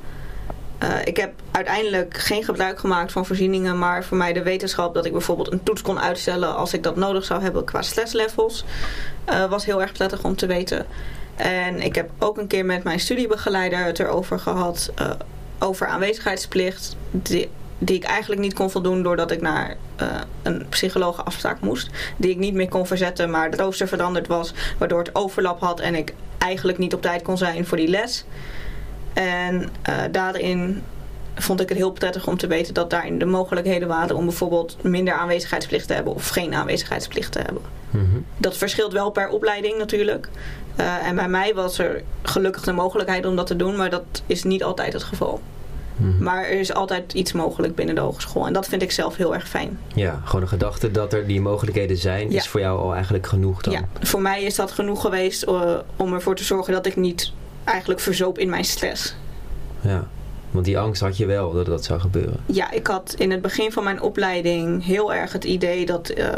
Uh, 0.84 0.90
ik 1.04 1.18
heb 1.18 1.34
uiteindelijk 1.52 2.18
geen 2.18 2.44
gebruik 2.44 2.80
gemaakt 2.80 3.12
van 3.12 3.26
voorzieningen, 3.26 3.80
maar 3.80 4.04
voor 4.04 4.18
mij 4.18 4.34
de 4.34 4.44
wetenschap 4.44 4.94
dat 4.94 5.06
ik 5.06 5.12
bijvoorbeeld 5.12 5.52
een 5.52 5.64
toets 5.64 5.82
kon 5.82 6.00
uitstellen 6.00 6.56
als 6.56 6.74
ik 6.74 6.84
dat 6.84 6.96
nodig 6.96 7.26
zou 7.26 7.42
hebben 7.42 7.64
qua 7.64 7.82
stresslevels, 7.82 8.64
uh, 9.30 9.50
was 9.50 9.66
heel 9.66 9.82
erg 9.82 9.92
prettig 9.92 10.24
om 10.24 10.36
te 10.36 10.46
weten. 10.46 10.86
En 11.36 11.82
ik 11.82 11.96
heb 11.96 12.10
ook 12.20 12.38
een 12.38 12.48
keer 12.48 12.66
met 12.66 12.84
mijn 12.84 13.00
studiebegeleider 13.00 13.84
het 13.84 14.00
erover 14.00 14.40
gehad, 14.40 14.92
uh, 15.02 15.10
over 15.60 15.88
aanwezigheidsplicht, 15.88 16.96
die, 17.12 17.50
die, 17.78 17.96
ik 17.96 18.04
eigenlijk 18.04 18.42
niet 18.42 18.54
kon 18.54 18.72
voldoen 18.72 19.04
doordat 19.04 19.32
ik 19.32 19.42
naar 19.42 19.78
een 20.42 20.66
psychologenafspraak 20.70 21.60
moest. 21.60 21.90
Die 22.18 22.32
ik 22.32 22.38
niet 22.38 22.54
meer 22.54 22.70
kon 22.70 22.88
verzetten, 22.88 23.30
maar 23.30 23.50
het 23.50 23.60
rooster 23.60 23.88
veranderd 23.88 24.28
was, 24.28 24.54
waardoor 24.78 25.00
het 25.00 25.16
overlap 25.16 25.60
had 25.60 25.80
en 25.80 25.96
ik 25.96 26.14
eigenlijk 26.38 26.78
niet 26.78 26.94
op 26.94 27.02
tijd 27.02 27.22
kon 27.22 27.38
zijn 27.38 27.66
voor 27.66 27.78
die 27.78 27.88
les. 27.88 28.26
En 29.20 29.70
uh, 29.90 29.96
daarin 30.12 30.84
vond 31.36 31.62
ik 31.62 31.70
het 31.70 31.78
heel 31.78 31.92
prettig 31.92 32.28
om 32.28 32.38
te 32.38 32.48
weten 32.48 32.74
dat 32.74 32.90
daarin 32.90 33.20
de 33.20 33.26
mogelijkheden 33.26 33.88
waren 33.88 34.16
om 34.16 34.26
bijvoorbeeld 34.26 34.84
minder 34.84 35.14
aanwezigheidsplicht 35.14 35.88
te 35.88 35.94
hebben 35.94 36.14
of 36.14 36.28
geen 36.28 36.54
aanwezigheidsplicht 36.54 37.32
te 37.32 37.40
hebben. 37.40 37.62
Mm 37.90 38.10
-hmm. 38.12 38.26
Dat 38.38 38.58
verschilt 38.58 38.94
wel 38.94 39.10
per 39.10 39.30
opleiding 39.30 39.78
natuurlijk. 39.78 40.30
Uh, 40.80 41.08
en 41.08 41.16
bij 41.16 41.28
mij 41.28 41.54
was 41.54 41.78
er 41.78 42.04
gelukkig 42.22 42.64
de 42.64 42.72
mogelijkheid 42.72 43.26
om 43.26 43.36
dat 43.36 43.48
te 43.48 43.56
doen, 43.56 43.76
maar 43.76 43.90
dat 43.90 44.04
is 44.26 44.44
niet 44.44 44.64
altijd 44.64 44.94
het 44.94 45.04
geval. 45.04 45.42
Mm 45.96 46.12
-hmm. 46.12 46.24
Maar 46.24 46.44
er 46.44 46.60
is 46.60 46.74
altijd 46.74 47.14
iets 47.14 47.32
mogelijk 47.32 47.76
binnen 47.76 47.96
de 47.96 48.02
hogeschool. 48.02 48.48
En 48.48 48.54
dat 48.54 48.68
vind 48.68 48.82
ik 48.82 48.92
zelf 48.92 49.16
heel 49.16 49.34
erg 49.34 49.48
fijn. 49.48 49.80
Ja, 49.96 50.22
gewoon 50.24 50.42
de 50.42 50.48
gedachte 50.48 50.92
dat 50.92 51.14
er 51.14 51.28
die 51.28 51.42
mogelijkheden 51.42 51.98
zijn, 51.98 52.32
ja. 52.32 52.38
is 52.38 52.48
voor 52.48 52.60
jou 52.60 52.80
al 52.80 52.94
eigenlijk 52.94 53.28
genoeg 53.28 53.62
dan? 53.62 53.74
Ja, 53.74 53.88
voor 54.02 54.22
mij 54.22 54.44
is 54.44 54.56
dat 54.56 54.72
genoeg 54.72 55.02
geweest 55.02 55.48
uh, 55.48 55.76
om 55.96 56.14
ervoor 56.14 56.36
te 56.36 56.44
zorgen 56.44 56.74
dat 56.74 56.86
ik 56.86 56.96
niet 56.96 57.32
eigenlijk 57.70 58.00
verzoop 58.00 58.38
in 58.38 58.50
mijn 58.50 58.66
stress. 58.66 59.16
Ja, 59.82 60.08
want 60.52 60.66
die 60.66 60.80
angst 60.80 61.02
had 61.02 61.18
je 61.18 61.26
wel 61.26 61.54
dat 61.54 61.66
dat 61.66 61.86
zou 61.86 62.00
gebeuren. 62.00 62.40
Ja, 62.46 62.72
ik 62.72 62.88
had 62.88 63.16
in 63.18 63.32
het 63.32 63.42
begin 63.42 63.72
van 63.72 63.84
mijn 63.84 64.02
opleiding 64.02 64.86
heel 64.86 65.14
erg 65.14 65.34
het 65.34 65.44
idee 65.44 65.86
dat, 65.86 66.18
uh, 66.18 66.30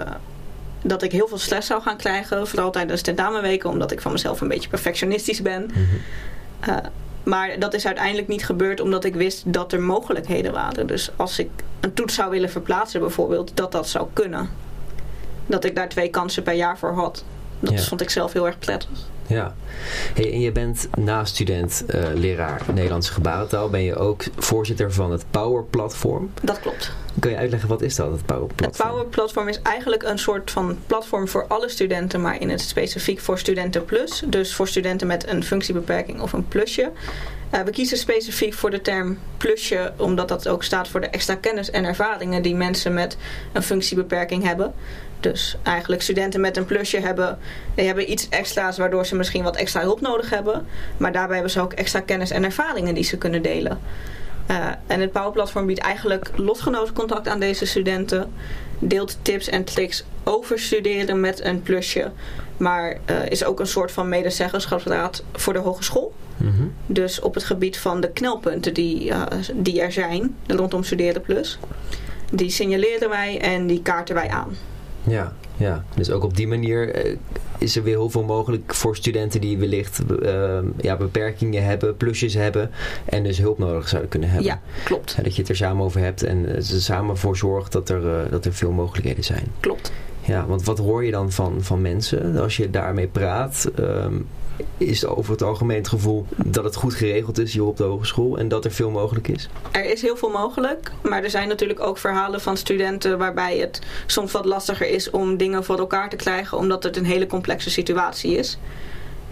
dat 0.81 1.03
ik 1.03 1.11
heel 1.11 1.27
veel 1.27 1.37
stress 1.37 1.67
zou 1.67 1.81
gaan 1.81 1.97
krijgen. 1.97 2.47
Vooral 2.47 2.71
tijdens 2.71 3.01
tentamenweken, 3.01 3.69
omdat 3.69 3.91
ik 3.91 4.01
van 4.01 4.11
mezelf 4.11 4.41
een 4.41 4.47
beetje 4.47 4.69
perfectionistisch 4.69 5.41
ben. 5.41 5.61
Mm 5.61 5.71
-hmm. 5.73 6.69
uh, 6.69 6.77
maar 7.23 7.59
dat 7.59 7.73
is 7.73 7.85
uiteindelijk 7.85 8.27
niet 8.27 8.45
gebeurd 8.45 8.79
omdat 8.79 9.03
ik 9.03 9.15
wist 9.15 9.53
dat 9.53 9.73
er 9.73 9.81
mogelijkheden 9.81 10.51
waren. 10.51 10.87
Dus 10.87 11.11
als 11.15 11.39
ik 11.39 11.49
een 11.79 11.93
toets 11.93 12.15
zou 12.15 12.29
willen 12.29 12.49
verplaatsen 12.49 12.99
bijvoorbeeld, 12.99 13.51
dat 13.53 13.71
dat 13.71 13.89
zou 13.89 14.07
kunnen. 14.13 14.49
Dat 15.45 15.63
ik 15.63 15.75
daar 15.75 15.89
twee 15.89 16.09
kansen 16.09 16.43
per 16.43 16.53
jaar 16.53 16.77
voor 16.77 16.93
had. 16.93 17.23
Dat 17.59 17.73
ja. 17.73 17.79
vond 17.79 18.01
ik 18.01 18.09
zelf 18.09 18.33
heel 18.33 18.45
erg 18.45 18.59
prettig. 18.59 18.89
Ja, 19.31 19.55
hey, 20.13 20.31
en 20.31 20.39
je 20.39 20.51
bent 20.51 20.87
naast 20.97 21.33
student 21.33 21.83
uh, 21.87 22.03
leraar 22.13 22.61
Nederlandse 22.73 23.13
gebarentaal, 23.13 23.69
ben 23.69 23.83
je 23.83 23.95
ook 23.95 24.23
voorzitter 24.37 24.93
van 24.93 25.11
het 25.11 25.25
Power 25.29 25.63
Platform. 25.63 26.31
Dat 26.41 26.59
klopt. 26.59 26.91
Kun 27.19 27.31
je 27.31 27.37
uitleggen 27.37 27.69
wat 27.69 27.81
is 27.81 27.95
dat, 27.95 28.11
het 28.11 28.25
Power 28.25 28.47
Platform? 28.55 28.87
Het 28.87 28.95
Power 28.95 29.09
Platform 29.09 29.47
is 29.47 29.61
eigenlijk 29.61 30.03
een 30.03 30.19
soort 30.19 30.51
van 30.51 30.77
platform 30.87 31.27
voor 31.27 31.45
alle 31.47 31.69
studenten, 31.69 32.21
maar 32.21 32.41
in 32.41 32.49
het 32.49 32.61
specifiek 32.61 33.19
voor 33.19 33.39
studenten 33.39 33.85
plus. 33.85 34.23
Dus 34.27 34.53
voor 34.53 34.67
studenten 34.67 35.07
met 35.07 35.27
een 35.27 35.43
functiebeperking 35.43 36.21
of 36.21 36.33
een 36.33 36.47
plusje. 36.47 36.91
Uh, 37.51 37.61
we 37.61 37.71
kiezen 37.71 37.97
specifiek 37.97 38.53
voor 38.53 38.69
de 38.69 38.81
term 38.81 39.17
plusje, 39.37 39.93
omdat 39.97 40.27
dat 40.27 40.47
ook 40.47 40.63
staat 40.63 40.87
voor 40.87 41.01
de 41.01 41.07
extra 41.07 41.35
kennis 41.35 41.69
en 41.69 41.85
ervaringen 41.85 42.41
die 42.41 42.55
mensen 42.55 42.93
met 42.93 43.17
een 43.51 43.63
functiebeperking 43.63 44.43
hebben. 44.43 44.73
Dus 45.21 45.55
eigenlijk 45.63 46.01
studenten 46.01 46.41
met 46.41 46.57
een 46.57 46.65
plusje 46.65 46.99
hebben, 46.99 47.37
die 47.75 47.85
hebben 47.85 48.11
iets 48.11 48.29
extra's 48.29 48.77
waardoor 48.77 49.05
ze 49.05 49.15
misschien 49.15 49.43
wat 49.43 49.55
extra 49.55 49.81
hulp 49.81 50.01
nodig 50.01 50.29
hebben. 50.29 50.65
Maar 50.97 51.11
daarbij 51.11 51.35
hebben 51.35 51.53
ze 51.53 51.61
ook 51.61 51.73
extra 51.73 51.99
kennis 51.99 52.31
en 52.31 52.43
ervaringen 52.43 52.93
die 52.93 53.03
ze 53.03 53.17
kunnen 53.17 53.41
delen. 53.41 53.79
Uh, 54.51 54.67
en 54.87 54.99
het 54.99 55.11
Power 55.11 55.31
Platform 55.31 55.65
biedt 55.65 55.79
eigenlijk 55.79 56.31
lotgenotencontact 56.35 57.27
aan 57.27 57.39
deze 57.39 57.65
studenten. 57.65 58.33
Deelt 58.79 59.17
tips 59.21 59.49
en 59.49 59.63
tricks 59.63 60.03
over 60.23 60.59
studeren 60.59 61.19
met 61.19 61.43
een 61.43 61.61
plusje. 61.61 62.11
Maar 62.57 62.97
uh, 63.09 63.29
is 63.29 63.43
ook 63.43 63.59
een 63.59 63.67
soort 63.67 63.91
van 63.91 64.09
medezeggenschapsraad 64.09 65.23
voor 65.33 65.53
de 65.53 65.59
hogeschool. 65.59 66.13
Mm 66.37 66.53
-hmm. 66.55 66.73
Dus 66.85 67.19
op 67.19 67.33
het 67.33 67.43
gebied 67.43 67.77
van 67.77 68.01
de 68.01 68.11
knelpunten 68.11 68.73
die, 68.73 69.09
uh, 69.09 69.23
die 69.53 69.81
er 69.81 69.91
zijn 69.91 70.35
rondom 70.47 70.83
Studeren 70.83 71.21
Plus. 71.21 71.59
Die 72.31 72.49
signaleren 72.49 73.09
wij 73.09 73.39
en 73.41 73.67
die 73.67 73.81
kaarten 73.81 74.15
wij 74.15 74.29
aan. 74.29 74.55
Ja, 75.03 75.33
ja, 75.57 75.83
dus 75.95 76.11
ook 76.11 76.23
op 76.23 76.35
die 76.35 76.47
manier 76.47 77.05
uh, 77.05 77.17
is 77.57 77.75
er 77.75 77.83
weer 77.83 77.95
heel 77.95 78.09
veel 78.09 78.23
mogelijk 78.23 78.73
voor 78.73 78.95
studenten 78.95 79.41
die 79.41 79.57
wellicht 79.57 80.01
uh, 80.21 80.59
ja, 80.77 80.97
beperkingen 80.97 81.63
hebben, 81.63 81.97
plusjes 81.97 82.33
hebben 82.33 82.71
en 83.05 83.23
dus 83.23 83.37
hulp 83.37 83.57
nodig 83.57 83.87
zouden 83.87 84.09
kunnen 84.09 84.29
hebben. 84.29 84.47
Ja, 84.47 84.61
klopt. 84.83 85.13
Ja, 85.17 85.23
dat 85.23 85.35
je 85.35 85.41
het 85.41 85.49
er 85.49 85.55
samen 85.55 85.83
over 85.83 86.01
hebt 86.01 86.23
en 86.23 86.37
uh, 86.37 86.59
ze 86.61 86.81
samen 86.81 87.17
voor 87.17 87.37
zorgt 87.37 87.71
dat 87.71 87.89
er, 87.89 88.03
uh, 88.03 88.31
dat 88.31 88.45
er 88.45 88.53
veel 88.53 88.71
mogelijkheden 88.71 89.23
zijn. 89.23 89.45
Klopt. 89.59 89.91
Ja, 90.21 90.45
want 90.45 90.63
wat 90.63 90.77
hoor 90.77 91.05
je 91.05 91.11
dan 91.11 91.31
van, 91.31 91.57
van 91.59 91.81
mensen 91.81 92.37
als 92.37 92.57
je 92.57 92.69
daarmee 92.69 93.07
praat? 93.07 93.71
Um, 93.79 94.27
is 94.77 95.05
over 95.05 95.31
het 95.31 95.41
algemeen 95.41 95.77
het 95.77 95.87
gevoel 95.87 96.25
dat 96.35 96.63
het 96.63 96.75
goed 96.75 96.93
geregeld 96.93 97.39
is 97.39 97.53
hier 97.53 97.65
op 97.65 97.77
de 97.77 97.83
hogeschool 97.83 98.37
en 98.37 98.47
dat 98.47 98.65
er 98.65 98.71
veel 98.71 98.89
mogelijk 98.89 99.27
is? 99.27 99.49
Er 99.71 99.85
is 99.85 100.01
heel 100.01 100.17
veel 100.17 100.29
mogelijk, 100.29 100.91
maar 101.01 101.23
er 101.23 101.29
zijn 101.29 101.47
natuurlijk 101.47 101.79
ook 101.79 101.97
verhalen 101.97 102.41
van 102.41 102.57
studenten 102.57 103.17
waarbij 103.17 103.57
het 103.57 103.81
soms 104.05 104.31
wat 104.31 104.45
lastiger 104.45 104.87
is 104.87 105.09
om 105.09 105.37
dingen 105.37 105.63
voor 105.63 105.79
elkaar 105.79 106.09
te 106.09 106.15
krijgen 106.15 106.57
omdat 106.57 106.83
het 106.83 106.97
een 106.97 107.05
hele 107.05 107.27
complexe 107.27 107.69
situatie 107.69 108.37
is. 108.37 108.57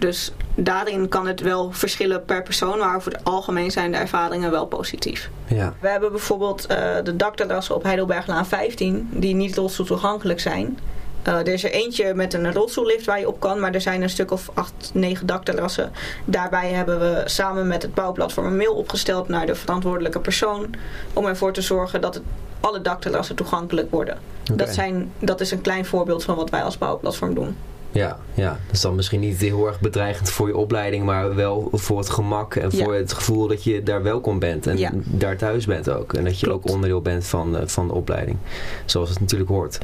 Dus 0.00 0.32
daarin 0.54 1.08
kan 1.08 1.26
het 1.26 1.40
wel 1.40 1.72
verschillen 1.72 2.24
per 2.24 2.42
persoon, 2.42 2.78
maar 2.78 2.96
over 2.96 3.12
het 3.12 3.24
algemeen 3.24 3.70
zijn 3.70 3.92
de 3.92 3.96
ervaringen 3.96 4.50
wel 4.50 4.66
positief. 4.66 5.30
Ja. 5.46 5.74
We 5.80 5.88
hebben 5.88 6.10
bijvoorbeeld 6.10 6.66
uh, 6.70 6.76
de 7.04 7.16
dakterrassen 7.16 7.74
op 7.74 7.82
Heidelberglaan 7.82 8.46
15, 8.46 9.08
die 9.12 9.34
niet 9.34 9.56
losstoel 9.56 9.86
toegankelijk 9.86 10.40
zijn. 10.40 10.78
Uh, 11.28 11.34
er 11.34 11.48
is 11.48 11.64
er 11.64 11.70
eentje 11.70 12.14
met 12.14 12.34
een 12.34 12.52
rolstoellift 12.52 13.06
waar 13.06 13.18
je 13.18 13.28
op 13.28 13.40
kan, 13.40 13.60
maar 13.60 13.74
er 13.74 13.80
zijn 13.80 14.02
een 14.02 14.10
stuk 14.10 14.30
of 14.30 14.50
acht, 14.54 14.90
negen 14.94 15.26
dakterrassen. 15.26 15.92
Daarbij 16.24 16.70
hebben 16.70 17.00
we 17.00 17.22
samen 17.24 17.66
met 17.66 17.82
het 17.82 17.94
bouwplatform 17.94 18.46
een 18.46 18.56
mail 18.56 18.74
opgesteld 18.74 19.28
naar 19.28 19.46
de 19.46 19.54
verantwoordelijke 19.54 20.20
persoon 20.20 20.74
om 21.12 21.26
ervoor 21.26 21.52
te 21.52 21.62
zorgen 21.62 22.00
dat 22.00 22.14
het, 22.14 22.22
alle 22.60 22.80
dakterrassen 22.80 23.36
toegankelijk 23.36 23.90
worden. 23.90 24.18
Dat, 24.54 24.74
zijn, 24.74 25.12
dat 25.18 25.40
is 25.40 25.50
een 25.50 25.60
klein 25.60 25.84
voorbeeld 25.84 26.24
van 26.24 26.36
wat 26.36 26.50
wij 26.50 26.62
als 26.62 26.78
bouwplatform 26.78 27.34
doen. 27.34 27.56
Ja, 27.92 28.18
ja, 28.34 28.48
dat 28.48 28.74
is 28.74 28.80
dan 28.80 28.94
misschien 28.94 29.20
niet 29.20 29.40
heel 29.40 29.66
erg 29.66 29.80
bedreigend 29.80 30.30
voor 30.30 30.48
je 30.48 30.56
opleiding, 30.56 31.04
maar 31.04 31.34
wel 31.34 31.68
voor 31.72 31.98
het 31.98 32.10
gemak 32.10 32.54
en 32.54 32.72
voor 32.72 32.94
het 32.94 33.12
gevoel 33.12 33.46
dat 33.46 33.64
je 33.64 33.82
daar 33.82 34.02
welkom 34.02 34.38
bent 34.38 34.66
en 34.66 35.04
daar 35.04 35.36
thuis 35.36 35.66
bent 35.66 35.90
ook. 35.90 36.12
En 36.12 36.24
dat 36.24 36.40
je 36.40 36.52
ook 36.52 36.68
onderdeel 36.68 37.00
bent 37.00 37.26
van, 37.26 37.58
van 37.64 37.86
de 37.86 37.94
opleiding, 37.94 38.36
zoals 38.84 39.08
het 39.08 39.20
natuurlijk 39.20 39.50
hoort. 39.50 39.78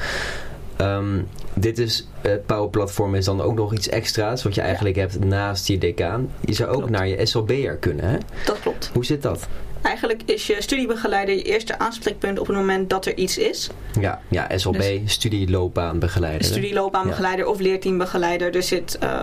Ehm, 0.76 1.20
dit 1.54 1.78
is, 1.78 2.06
het 2.20 2.46
Power 2.46 2.68
Platform 2.68 3.14
is 3.14 3.24
dan 3.24 3.40
ook 3.40 3.54
nog 3.54 3.72
iets 3.72 3.88
extra's 3.88 4.42
wat 4.42 4.54
je 4.54 4.60
eigenlijk 4.60 4.96
hebt 4.96 5.24
naast 5.24 5.66
je 5.66 5.78
decaan. 5.78 6.32
Je 6.40 6.52
zou 6.52 6.76
ook 6.76 6.90
naar 6.90 7.08
je 7.08 7.26
SLB'er 7.26 7.76
kunnen, 7.76 8.10
hè? 8.10 8.16
Dat 8.44 8.60
klopt. 8.60 8.90
Hoe 8.92 9.04
zit 9.04 9.22
dat? 9.22 9.48
Eigenlijk 9.82 10.22
is 10.24 10.46
je 10.46 10.56
studiebegeleider 10.58 11.34
je 11.34 11.42
eerste 11.42 11.78
aanspreekpunt 11.78 12.38
op 12.38 12.46
het 12.46 12.56
moment 12.56 12.90
dat 12.90 13.06
er 13.06 13.16
iets 13.16 13.38
is. 13.38 13.70
Ja, 14.00 14.20
ja 14.28 14.58
SLB, 14.58 14.78
dus, 14.78 15.12
studieloopbaanbegeleider. 15.12 16.44
Studieloopbaanbegeleider 16.44 17.44
ja. 17.44 17.50
of 17.50 17.60
leerteambegeleider. 17.60 18.54
Er 18.54 18.62
zit 18.62 18.98
uh, 19.02 19.22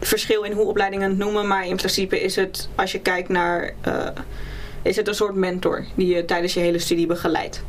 verschil 0.00 0.42
in 0.42 0.52
hoe 0.52 0.66
opleidingen 0.66 1.08
het 1.08 1.18
noemen, 1.18 1.46
maar 1.46 1.66
in 1.66 1.76
principe 1.76 2.20
is 2.20 2.36
het, 2.36 2.68
als 2.74 2.92
je 2.92 3.00
kijkt 3.00 3.28
naar, 3.28 3.74
uh, 3.86 4.06
is 4.82 4.96
het 4.96 5.08
een 5.08 5.14
soort 5.14 5.34
mentor 5.34 5.84
die 5.94 6.14
je 6.14 6.24
tijdens 6.24 6.54
je 6.54 6.60
hele 6.60 6.78
studie 6.78 7.06
begeleidt. 7.06 7.62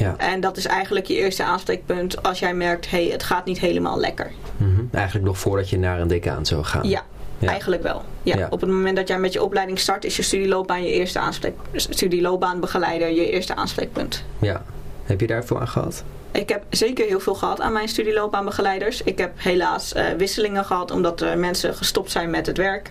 Ja. 0.00 0.14
En 0.16 0.40
dat 0.40 0.56
is 0.56 0.66
eigenlijk 0.66 1.06
je 1.06 1.14
eerste 1.14 1.44
aanspreekpunt 1.44 2.22
als 2.22 2.38
jij 2.38 2.54
merkt, 2.54 2.90
hé, 2.90 3.02
hey, 3.02 3.12
het 3.12 3.22
gaat 3.22 3.44
niet 3.44 3.58
helemaal 3.58 3.98
lekker. 3.98 4.30
Mm 4.56 4.74
-hmm. 4.74 4.88
Eigenlijk 4.92 5.26
nog 5.26 5.38
voordat 5.38 5.70
je 5.70 5.78
naar 5.78 6.00
een 6.00 6.08
decaan 6.08 6.46
zou 6.46 6.64
gaan. 6.64 6.88
Ja, 6.88 7.02
Eigenlijk 7.48 7.82
wel. 7.82 8.02
Ja. 8.22 8.46
Op 8.50 8.60
het 8.60 8.70
moment 8.70 8.96
dat 8.96 9.08
jij 9.08 9.18
met 9.18 9.32
je 9.32 9.42
opleiding 9.42 9.78
start, 9.78 10.04
is 10.04 10.16
je 10.16 10.22
studieloopbaan 10.22 10.82
je 10.82 10.92
eerste 10.92 11.18
aanspreek, 11.18 11.54
studieloopbaanbegeleider 11.72 13.10
je 13.10 13.30
eerste 13.30 13.54
aanspreekpunt. 13.54 14.24
Ja. 14.38 14.62
Heb 15.04 15.20
je 15.20 15.26
daar 15.26 15.44
veel 15.44 15.60
aan 15.60 15.68
gehad? 15.68 16.04
Ik 16.30 16.48
heb 16.48 16.62
zeker 16.70 17.06
heel 17.06 17.20
veel 17.20 17.34
gehad 17.34 17.60
aan 17.60 17.72
mijn 17.72 17.88
studieloopbaanbegeleiders. 17.88 19.02
Ik 19.02 19.18
heb 19.18 19.32
helaas 19.36 19.94
uh, 19.94 20.08
wisselingen 20.18 20.64
gehad 20.64 20.90
omdat 20.90 21.20
er 21.20 21.38
mensen 21.38 21.74
gestopt 21.74 22.10
zijn 22.10 22.30
met 22.30 22.46
het 22.46 22.56
werk. 22.56 22.90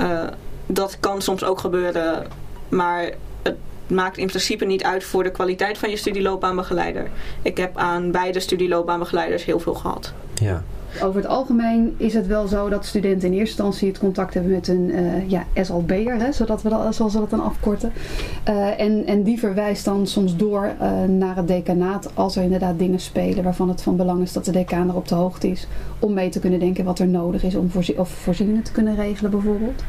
Uh, 0.00 0.22
dat 0.66 0.96
kan 1.00 1.22
soms 1.22 1.44
ook 1.44 1.58
gebeuren, 1.58 2.26
maar 2.68 3.10
maakt 3.90 4.16
in 4.16 4.26
principe 4.26 4.64
niet 4.64 4.84
uit 4.84 5.04
voor 5.04 5.22
de 5.22 5.30
kwaliteit 5.30 5.78
van 5.78 5.90
je 5.90 5.96
studieloopbaanbegeleider. 5.96 7.10
Ik 7.42 7.56
heb 7.56 7.76
aan 7.76 8.10
beide 8.10 8.40
studieloopbaanbegeleiders 8.40 9.44
heel 9.44 9.60
veel 9.60 9.74
gehad. 9.74 10.12
Ja. 10.34 10.62
Over 11.02 11.20
het 11.20 11.30
algemeen 11.30 11.94
is 11.96 12.14
het 12.14 12.26
wel 12.26 12.46
zo 12.46 12.68
dat 12.68 12.86
studenten 12.86 13.28
in 13.28 13.38
eerste 13.38 13.62
instantie 13.62 13.88
het 13.88 13.98
contact 13.98 14.34
hebben 14.34 14.52
met 14.52 14.68
een 14.68 14.90
uh, 14.94 15.30
ja, 15.30 15.44
SLB'er, 15.54 16.18
hè, 16.18 16.32
zodat 16.32 16.62
we 16.62 16.68
dat, 16.68 16.94
zoals 16.94 17.12
we 17.12 17.18
dat 17.18 17.30
dan 17.30 17.42
afkorten. 17.42 17.92
Uh, 18.48 18.80
en, 18.80 19.06
en 19.06 19.22
die 19.22 19.38
verwijst 19.38 19.84
dan 19.84 20.06
soms 20.06 20.36
door 20.36 20.72
uh, 20.80 21.02
naar 21.04 21.36
het 21.36 21.48
decanaat 21.48 22.10
als 22.14 22.36
er 22.36 22.42
inderdaad 22.42 22.78
dingen 22.78 23.00
spelen 23.00 23.44
waarvan 23.44 23.68
het 23.68 23.82
van 23.82 23.96
belang 23.96 24.22
is 24.22 24.32
dat 24.32 24.44
de 24.44 24.50
decaan 24.50 24.88
er 24.88 24.96
op 24.96 25.08
de 25.08 25.14
hoogte 25.14 25.48
is. 25.48 25.66
Om 25.98 26.12
mee 26.12 26.28
te 26.28 26.40
kunnen 26.40 26.60
denken 26.60 26.84
wat 26.84 26.98
er 26.98 27.08
nodig 27.08 27.42
is 27.42 27.54
om 27.54 27.70
voorzie 27.70 27.98
of 27.98 28.08
voorzieningen 28.08 28.62
te 28.62 28.72
kunnen 28.72 28.96
regelen 28.96 29.30
bijvoorbeeld. 29.30 29.82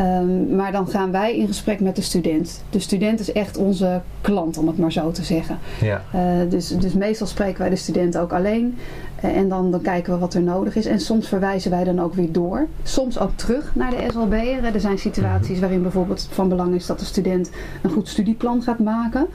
Um, 0.00 0.54
maar 0.56 0.72
dan 0.72 0.88
gaan 0.88 1.10
wij 1.10 1.36
in 1.36 1.46
gesprek 1.46 1.80
met 1.80 1.96
de 1.96 2.02
student. 2.02 2.64
De 2.70 2.78
student 2.78 3.20
is 3.20 3.32
echt 3.32 3.56
onze 3.56 4.00
klant, 4.20 4.58
om 4.58 4.66
het 4.66 4.78
maar 4.78 4.92
zo 4.92 5.10
te 5.10 5.24
zeggen. 5.24 5.58
Ja. 5.80 6.02
Uh, 6.14 6.50
dus, 6.50 6.68
dus 6.68 6.92
meestal 6.92 7.26
spreken 7.26 7.60
wij 7.60 7.70
de 7.70 7.76
student 7.76 8.18
ook 8.18 8.32
alleen. 8.32 8.78
Uh, 9.24 9.36
en 9.36 9.48
dan, 9.48 9.70
dan 9.70 9.80
kijken 9.80 10.12
we 10.12 10.18
wat 10.18 10.34
er 10.34 10.42
nodig 10.42 10.76
is. 10.76 10.86
En 10.86 11.00
soms 11.00 11.28
verwijzen 11.28 11.70
wij 11.70 11.84
dan 11.84 12.00
ook 12.00 12.14
weer 12.14 12.32
door. 12.32 12.66
Soms 12.82 13.18
ook 13.18 13.30
terug 13.34 13.74
naar 13.74 13.90
de 13.90 14.06
SLB'er. 14.12 14.64
Er 14.74 14.80
zijn 14.80 14.98
situaties 14.98 15.50
mhm. 15.50 15.60
waarin 15.60 15.82
bijvoorbeeld 15.82 16.28
van 16.30 16.48
belang 16.48 16.74
is 16.74 16.86
dat 16.86 16.98
de 16.98 17.04
student 17.04 17.50
een 17.82 17.90
goed 17.90 18.08
studieplan 18.08 18.62
gaat 18.62 18.78
maken. 18.78 19.26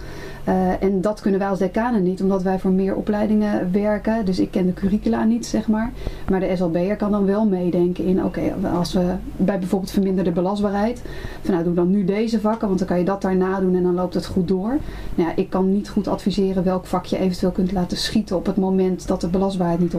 Uh, 0.47 0.83
en 0.83 1.01
dat 1.01 1.21
kunnen 1.21 1.39
wij 1.39 1.49
als 1.49 1.59
decanen 1.59 2.03
niet, 2.03 2.21
omdat 2.21 2.43
wij 2.43 2.59
voor 2.59 2.71
meer 2.71 2.95
opleidingen 2.95 3.71
werken. 3.71 4.25
Dus 4.25 4.39
ik 4.39 4.51
ken 4.51 4.65
de 4.65 4.73
curricula 4.73 5.23
niet, 5.23 5.45
zeg 5.45 5.67
maar. 5.67 5.91
Maar 6.29 6.39
de 6.39 6.55
SLB'er 6.55 6.95
kan 6.95 7.11
dan 7.11 7.25
wel 7.25 7.45
meedenken 7.45 8.05
in, 8.05 8.23
oké, 8.23 8.39
okay, 8.39 8.71
als 8.71 8.93
we 8.93 9.13
bij 9.35 9.59
bijvoorbeeld 9.59 9.91
verminderde 9.91 10.31
belastbaarheid, 10.31 11.01
van 11.41 11.53
nou 11.53 11.63
doe 11.65 11.73
dan 11.73 11.89
nu 11.89 12.05
deze 12.05 12.39
vakken, 12.39 12.67
want 12.67 12.79
dan 12.79 12.87
kan 12.87 12.97
je 12.99 13.05
dat 13.05 13.21
daarna 13.21 13.59
doen 13.59 13.75
en 13.75 13.83
dan 13.83 13.93
loopt 13.93 14.13
het 14.13 14.25
goed 14.25 14.47
door. 14.47 14.77
Nou 15.15 15.29
ja, 15.29 15.35
ik 15.35 15.49
kan 15.49 15.71
niet 15.71 15.89
goed 15.89 16.07
adviseren 16.07 16.63
welk 16.63 16.85
vak 16.85 17.05
je 17.05 17.17
eventueel 17.17 17.51
kunt 17.51 17.71
laten 17.71 17.97
schieten 17.97 18.35
op 18.35 18.45
het 18.45 18.57
moment 18.57 19.07
dat 19.07 19.21
de 19.21 19.27
belastbaarheid 19.27 19.79
niet 19.79 19.93
100% 19.93 19.97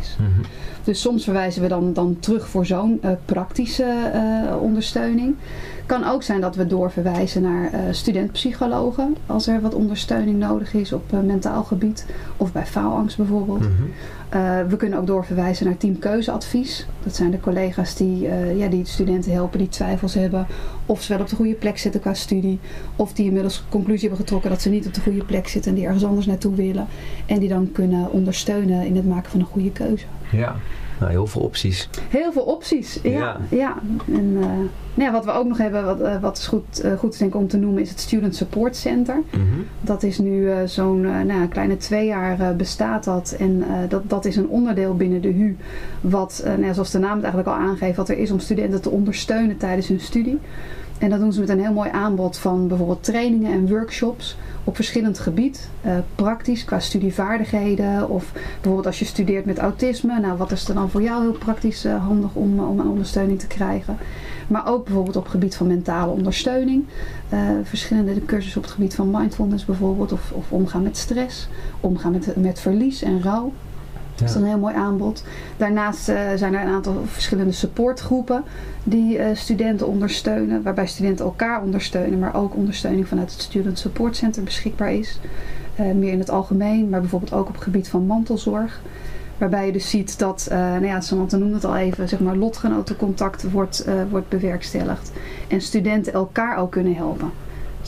is. 0.00 0.16
Mm 0.18 0.26
-hmm. 0.26 0.42
Dus 0.84 1.00
soms 1.00 1.24
verwijzen 1.24 1.62
we 1.62 1.68
dan, 1.68 1.92
dan 1.92 2.16
terug 2.20 2.48
voor 2.48 2.66
zo'n 2.66 3.00
uh, 3.04 3.10
praktische 3.24 4.10
uh, 4.14 4.62
ondersteuning. 4.62 5.34
Kan 5.88 6.04
ook 6.04 6.22
zijn 6.22 6.40
dat 6.40 6.56
we 6.56 6.66
doorverwijzen 6.66 7.42
naar 7.42 7.72
uh, 7.72 7.80
studentpsychologen 7.90 9.16
als 9.26 9.46
er 9.46 9.60
wat 9.60 9.74
ondersteuning 9.74 10.38
nodig 10.38 10.74
is 10.74 10.92
op 10.92 11.12
uh, 11.12 11.20
mentaal 11.20 11.64
gebied 11.64 12.06
of 12.36 12.52
bij 12.52 12.66
faalangst 12.66 13.16
bijvoorbeeld. 13.16 13.60
Mm 13.60 13.74
-hmm. 13.76 14.40
uh, 14.40 14.70
we 14.70 14.76
kunnen 14.76 14.98
ook 14.98 15.06
doorverwijzen 15.06 15.66
naar 15.66 15.76
teamkeuzeadvies. 15.76 16.86
Dat 17.02 17.16
zijn 17.16 17.30
de 17.30 17.40
collega's 17.40 17.94
die, 17.94 18.28
ja, 18.56 18.68
die 18.68 18.86
studenten 18.86 19.32
helpen 19.32 19.58
die 19.58 19.68
twijfels 19.68 20.14
hebben 20.14 20.46
of 20.86 21.02
ze 21.02 21.12
wel 21.12 21.22
op 21.22 21.28
de 21.28 21.36
goede 21.36 21.54
plek 21.54 21.78
zitten 21.78 22.00
qua 22.00 22.14
studie 22.14 22.58
of 22.96 23.12
die 23.12 23.26
inmiddels 23.26 23.64
conclusie 23.68 24.08
hebben 24.08 24.26
getrokken 24.26 24.50
dat 24.50 24.62
ze 24.62 24.68
niet 24.68 24.86
op 24.86 24.94
de 24.94 25.00
goede 25.00 25.24
plek 25.24 25.48
zitten 25.48 25.70
en 25.70 25.76
die 25.76 25.86
ergens 25.86 26.04
anders 26.04 26.26
naartoe 26.26 26.54
willen 26.54 26.86
en 27.26 27.38
die 27.38 27.48
dan 27.48 27.72
kunnen 27.72 28.12
ondersteunen 28.12 28.86
in 28.86 28.96
het 28.96 29.06
maken 29.06 29.30
van 29.30 29.40
een 29.40 29.46
goede 29.46 29.72
keuze. 29.72 30.04
Ja. 30.30 30.56
Nou, 30.98 31.10
heel 31.10 31.26
veel 31.26 31.42
opties. 31.42 31.88
Heel 32.08 32.32
veel 32.32 32.42
opties, 32.42 32.98
ja. 33.02 33.10
ja. 33.10 33.38
ja. 33.50 33.76
En 34.06 34.24
uh, 34.24 34.46
nou 34.94 35.10
ja, 35.10 35.12
wat 35.12 35.24
we 35.24 35.30
ook 35.30 35.46
nog 35.46 35.58
hebben, 35.58 35.84
wat, 35.84 36.00
uh, 36.00 36.20
wat 36.20 36.38
is 36.38 36.46
goed, 36.46 36.84
uh, 36.84 36.92
goed 36.92 37.18
denk 37.18 37.34
om 37.34 37.48
te 37.48 37.56
noemen, 37.56 37.82
is 37.82 37.90
het 37.90 38.00
Student 38.00 38.36
Support 38.36 38.76
Center. 38.76 39.14
Mm 39.14 39.22
-hmm. 39.30 39.66
Dat 39.80 40.02
is 40.02 40.18
nu 40.18 40.50
zo'n 40.64 41.00
nou, 41.26 41.46
kleine 41.48 41.76
twee 41.76 42.06
jaar 42.06 42.56
bestaat 42.56 43.04
dat. 43.04 43.36
En 43.38 43.64
dat, 43.88 44.02
dat 44.10 44.24
is 44.24 44.36
een 44.36 44.48
onderdeel 44.48 44.96
binnen 44.96 45.20
de 45.20 45.32
HU, 45.32 45.56
wat, 46.00 46.44
nou, 46.58 46.74
zoals 46.74 46.90
de 46.90 46.98
naam 46.98 47.14
het 47.14 47.24
eigenlijk 47.24 47.56
al 47.56 47.66
aangeeft, 47.66 47.96
wat 47.96 48.08
er 48.08 48.18
is 48.18 48.30
om 48.30 48.38
studenten 48.38 48.82
te 48.82 48.90
ondersteunen 48.90 49.56
tijdens 49.56 49.88
hun 49.88 50.00
studie. 50.00 50.38
En 50.98 51.10
dat 51.10 51.20
doen 51.20 51.32
ze 51.32 51.40
met 51.40 51.48
een 51.48 51.60
heel 51.60 51.72
mooi 51.72 51.90
aanbod 51.90 52.38
van 52.38 52.68
bijvoorbeeld 52.68 53.04
trainingen 53.04 53.52
en 53.52 53.68
workshops 53.68 54.36
op 54.68 54.74
verschillend 54.74 55.18
gebied. 55.18 55.68
Uh, 55.86 55.92
praktisch 56.14 56.64
qua 56.64 56.80
studievaardigheden 56.80 58.08
of 58.08 58.32
bijvoorbeeld 58.32 58.86
als 58.86 58.98
je 58.98 59.04
studeert 59.04 59.44
met 59.44 59.58
autisme. 59.58 60.20
Nou, 60.20 60.36
wat 60.36 60.52
is 60.52 60.68
er 60.68 60.74
dan 60.74 60.90
voor 60.90 61.02
jou 61.02 61.22
heel 61.22 61.32
praktisch 61.32 61.84
uh, 61.84 62.04
handig 62.06 62.34
om, 62.34 62.60
om 62.60 62.80
een 62.80 62.88
ondersteuning 62.88 63.38
te 63.38 63.46
krijgen. 63.46 63.96
Maar 64.48 64.66
ook 64.66 64.84
bijvoorbeeld 64.84 65.16
op 65.16 65.22
het 65.22 65.32
gebied 65.32 65.54
van 65.56 65.66
mentale 65.66 66.12
ondersteuning. 66.12 66.84
Verschillende 67.62 68.24
cursussen 68.24 68.60
op 68.60 68.64
het 68.64 68.74
gebied 68.74 68.94
van 68.94 69.10
mindfulness 69.10 69.64
bijvoorbeeld. 69.64 70.12
Of, 70.12 70.32
of 70.32 70.52
omgaan 70.52 70.82
met 70.82 70.96
stress. 70.96 71.48
Omgaan 71.80 72.12
met, 72.12 72.36
met 72.36 72.60
verlies 72.60 73.02
en 73.02 73.22
rouw. 73.22 73.52
Dat 74.18 74.28
is 74.28 74.34
een 74.34 74.44
heel 74.44 74.58
mooi 74.58 74.74
aanbod. 74.74 75.24
Daarnaast 75.56 76.08
uh, 76.08 76.20
zijn 76.36 76.54
er 76.54 76.60
een 76.60 76.72
aantal 76.72 77.02
verschillende 77.06 77.52
supportgroepen 77.52 78.44
die 78.84 79.18
uh, 79.18 79.26
studenten 79.32 79.86
ondersteunen. 79.86 80.62
Waarbij 80.62 80.86
studenten 80.86 81.24
elkaar 81.24 81.62
ondersteunen, 81.62 82.18
maar 82.18 82.34
ook 82.34 82.56
ondersteuning 82.56 83.08
vanuit 83.08 83.32
het 83.32 83.40
Student 83.40 83.78
Support 83.78 84.16
Center 84.16 84.42
beschikbaar 84.42 84.92
is. 84.92 85.20
Uh, 85.80 85.92
meer 85.92 86.12
in 86.12 86.18
het 86.18 86.30
algemeen, 86.30 86.88
maar 86.88 87.00
bijvoorbeeld 87.00 87.32
ook 87.32 87.48
op 87.48 87.54
het 87.54 87.62
gebied 87.62 87.88
van 87.88 88.06
mantelzorg. 88.06 88.80
Waarbij 89.38 89.66
je 89.66 89.72
dus 89.72 89.90
ziet 89.90 90.18
dat, 90.18 90.46
nou 90.50 90.86
ja, 90.86 91.00
Samantha 91.00 91.36
noemde 91.36 91.54
het 91.54 91.64
al 91.64 91.76
even, 91.76 92.08
zeg 92.08 92.20
maar 92.20 92.36
lotgenotencontact 92.36 93.50
wordt, 93.50 93.86
wordt 94.10 94.28
bewerkstelligd. 94.28 95.12
En 95.48 95.60
studenten 95.60 96.12
elkaar 96.12 96.56
ook 96.56 96.70
kunnen 96.70 96.94
helpen. 96.94 97.30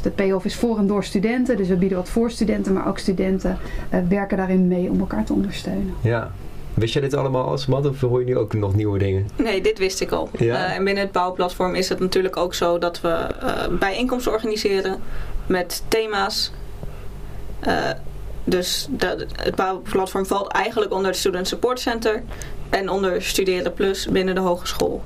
De 0.03 0.11
payoff 0.11 0.45
is 0.45 0.55
voor 0.57 0.79
en 0.79 0.87
door 0.87 1.05
studenten. 1.05 1.57
Dus 1.57 1.69
we 1.69 1.77
bieden 1.77 1.99
wat 1.99 2.09
voor 2.09 2.31
studenten, 2.31 2.73
maar 2.73 2.89
ook 2.89 2.99
studenten 2.99 3.59
uh, 3.95 4.01
werken 4.09 4.37
daarin 4.37 4.69
mee 4.69 4.91
om 4.91 5.01
elkaar 5.01 5.25
te 5.25 5.33
ondersteunen. 5.33 5.95
Ja. 6.01 6.31
Wist 6.75 6.93
jij 6.93 7.03
dit 7.03 7.15
allemaal 7.15 7.45
als 7.45 7.67
man 7.67 7.87
of 7.87 8.01
hoor 8.01 8.21
je 8.21 8.27
nu 8.27 8.37
ook 8.37 8.53
nog 8.55 8.75
nieuwe 8.75 8.99
dingen? 8.99 9.29
Nee, 9.37 9.61
dit 9.61 9.79
wist 9.79 10.01
ik 10.01 10.11
al. 10.11 10.29
Ja? 10.39 10.55
Uh, 10.55 10.77
en 10.77 10.85
binnen 10.85 11.03
het 11.03 11.13
bouwplatform 11.13 11.75
is 11.75 11.89
het 11.89 11.99
natuurlijk 11.99 12.37
ook 12.37 12.55
zo 12.55 12.79
dat 12.79 13.01
we 13.01 13.27
uh, 13.43 13.79
bijeenkomsten 13.79 14.33
organiseren 14.33 15.01
met 15.47 15.83
thema's. 15.89 16.53
dus 18.45 18.89
de, 18.91 19.27
het 19.33 19.55
bouwplatform 19.55 20.27
valt 20.27 20.53
eigenlijk 20.53 20.93
onder 20.93 21.11
het 21.11 21.19
Student 21.19 21.49
Support 21.49 21.81
Center 21.81 22.23
en 22.71 22.89
onder 22.89 23.23
Studeren 23.23 23.73
Plus 23.73 24.07
binnen 24.07 24.35
de 24.35 24.41
hogeschool. 24.41 25.03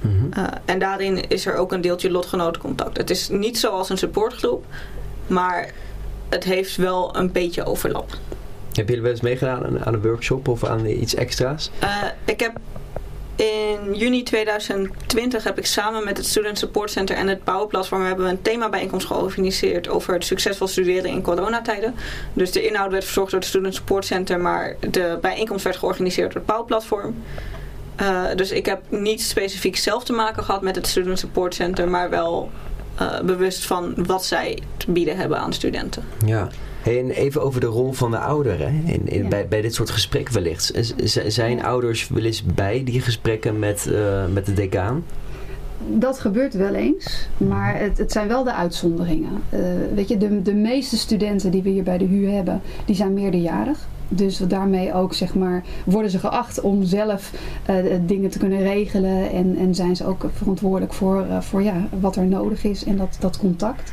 Mm 0.00 0.18
-hmm. 0.18 0.42
uh, 0.42 0.48
en 0.64 0.78
daarin 0.78 1.28
is 1.28 1.46
er 1.46 1.54
ook 1.54 1.72
een 1.72 1.80
deeltje 1.80 2.10
lotgenotencontact. 2.10 2.96
Het 2.96 3.10
is 3.10 3.28
niet 3.28 3.58
zoals 3.58 3.88
een 3.88 3.98
supportgroep, 3.98 4.64
maar 5.26 5.70
het 6.28 6.44
heeft 6.44 6.76
wel 6.76 7.16
een 7.16 7.32
beetje 7.32 7.64
overlap. 7.64 8.10
Heb 8.72 8.88
jullie 8.88 9.02
wel 9.02 9.10
eens 9.10 9.20
meegedaan 9.20 9.64
aan, 9.64 9.84
aan 9.84 9.94
een 9.94 10.02
workshop 10.02 10.48
of 10.48 10.64
aan 10.64 10.86
iets 10.86 11.14
extra's? 11.14 11.70
Uh, 11.82 12.04
ik 12.24 12.40
heb 12.40 12.52
in 13.38 13.94
juni 13.94 14.22
2020 14.22 15.44
heb 15.44 15.58
ik 15.58 15.66
samen 15.66 16.04
met 16.04 16.16
het 16.16 16.26
Student 16.26 16.58
Support 16.58 16.90
Center 16.90 17.16
en 17.16 17.28
het 17.28 17.44
Bouwenplatform 17.44 18.04
hebben 18.04 18.24
we 18.24 18.30
een 18.30 18.42
themabijeenkomst 18.42 19.06
georganiseerd 19.06 19.88
over 19.88 20.14
het 20.14 20.24
succesvol 20.24 20.66
studeren 20.66 21.10
in 21.10 21.22
coronatijden. 21.22 21.94
Dus 22.32 22.52
de 22.52 22.66
inhoud 22.66 22.90
werd 22.90 23.04
verzorgd 23.04 23.30
door 23.30 23.40
het 23.40 23.48
Student 23.48 23.74
Support 23.74 24.04
Center, 24.04 24.40
maar 24.40 24.76
de 24.90 25.18
bijeenkomst 25.20 25.64
werd 25.64 25.76
georganiseerd 25.76 26.26
door 26.26 26.36
het 26.36 26.46
Bouwenplatform. 26.46 27.14
Uh, 28.00 28.24
dus 28.36 28.50
ik 28.50 28.66
heb 28.66 28.82
niet 28.88 29.22
specifiek 29.22 29.76
zelf 29.76 30.04
te 30.04 30.12
maken 30.12 30.44
gehad 30.44 30.62
met 30.62 30.76
het 30.76 30.86
Student 30.86 31.18
Support 31.18 31.54
Center, 31.54 31.88
maar 31.88 32.10
wel 32.10 32.50
uh, 33.00 33.20
bewust 33.20 33.66
van 33.66 33.94
wat 34.06 34.24
zij 34.24 34.58
te 34.76 34.90
bieden 34.90 35.16
hebben 35.16 35.38
aan 35.38 35.52
studenten. 35.52 36.02
Ja. 36.26 36.48
Hey, 36.82 36.98
en 36.98 37.10
even 37.10 37.42
over 37.42 37.60
de 37.60 37.66
rol 37.66 37.92
van 37.92 38.10
de 38.10 38.18
ouder 38.18 38.58
hè? 38.58 38.66
In, 38.92 39.08
in, 39.08 39.22
ja. 39.22 39.28
bij, 39.28 39.48
bij 39.48 39.60
dit 39.60 39.74
soort 39.74 39.90
gesprekken 39.90 40.34
wellicht. 40.34 40.72
Z 41.04 41.26
zijn 41.26 41.64
ouders 41.64 42.08
wel 42.08 42.24
eens 42.24 42.42
bij 42.42 42.84
die 42.84 43.00
gesprekken 43.00 43.58
met, 43.58 43.86
uh, 43.90 44.24
met 44.32 44.46
de 44.46 44.52
decaan? 44.52 45.04
Dat 45.86 46.18
gebeurt 46.18 46.54
wel 46.54 46.74
eens, 46.74 47.28
maar 47.36 47.78
het, 47.78 47.98
het 47.98 48.12
zijn 48.12 48.28
wel 48.28 48.44
de 48.44 48.52
uitzonderingen. 48.52 49.42
Uh, 49.50 49.60
weet 49.94 50.08
je, 50.08 50.16
de, 50.16 50.42
de 50.42 50.54
meeste 50.54 50.96
studenten 50.96 51.50
die 51.50 51.62
we 51.62 51.68
hier 51.68 51.82
bij 51.82 51.98
de 51.98 52.06
HU 52.06 52.28
hebben, 52.28 52.60
die 52.84 52.96
zijn 52.96 53.14
meerderjarig. 53.14 53.78
Dus 54.08 54.36
daarmee 54.36 54.94
ook, 54.94 55.14
zeg 55.14 55.34
maar, 55.34 55.62
worden 55.84 56.10
ze 56.10 56.18
geacht 56.18 56.60
om 56.60 56.84
zelf 56.84 57.32
uh, 57.70 57.76
dingen 58.06 58.30
te 58.30 58.38
kunnen 58.38 58.60
regelen. 58.60 59.30
En, 59.30 59.56
en 59.56 59.74
zijn 59.74 59.96
ze 59.96 60.06
ook 60.06 60.26
verantwoordelijk 60.32 60.92
voor, 60.92 61.26
uh, 61.30 61.40
voor 61.40 61.62
ja, 61.62 61.88
wat 62.00 62.16
er 62.16 62.26
nodig 62.26 62.64
is 62.64 62.84
en 62.84 62.96
dat, 62.96 63.16
dat 63.20 63.38
contact. 63.38 63.92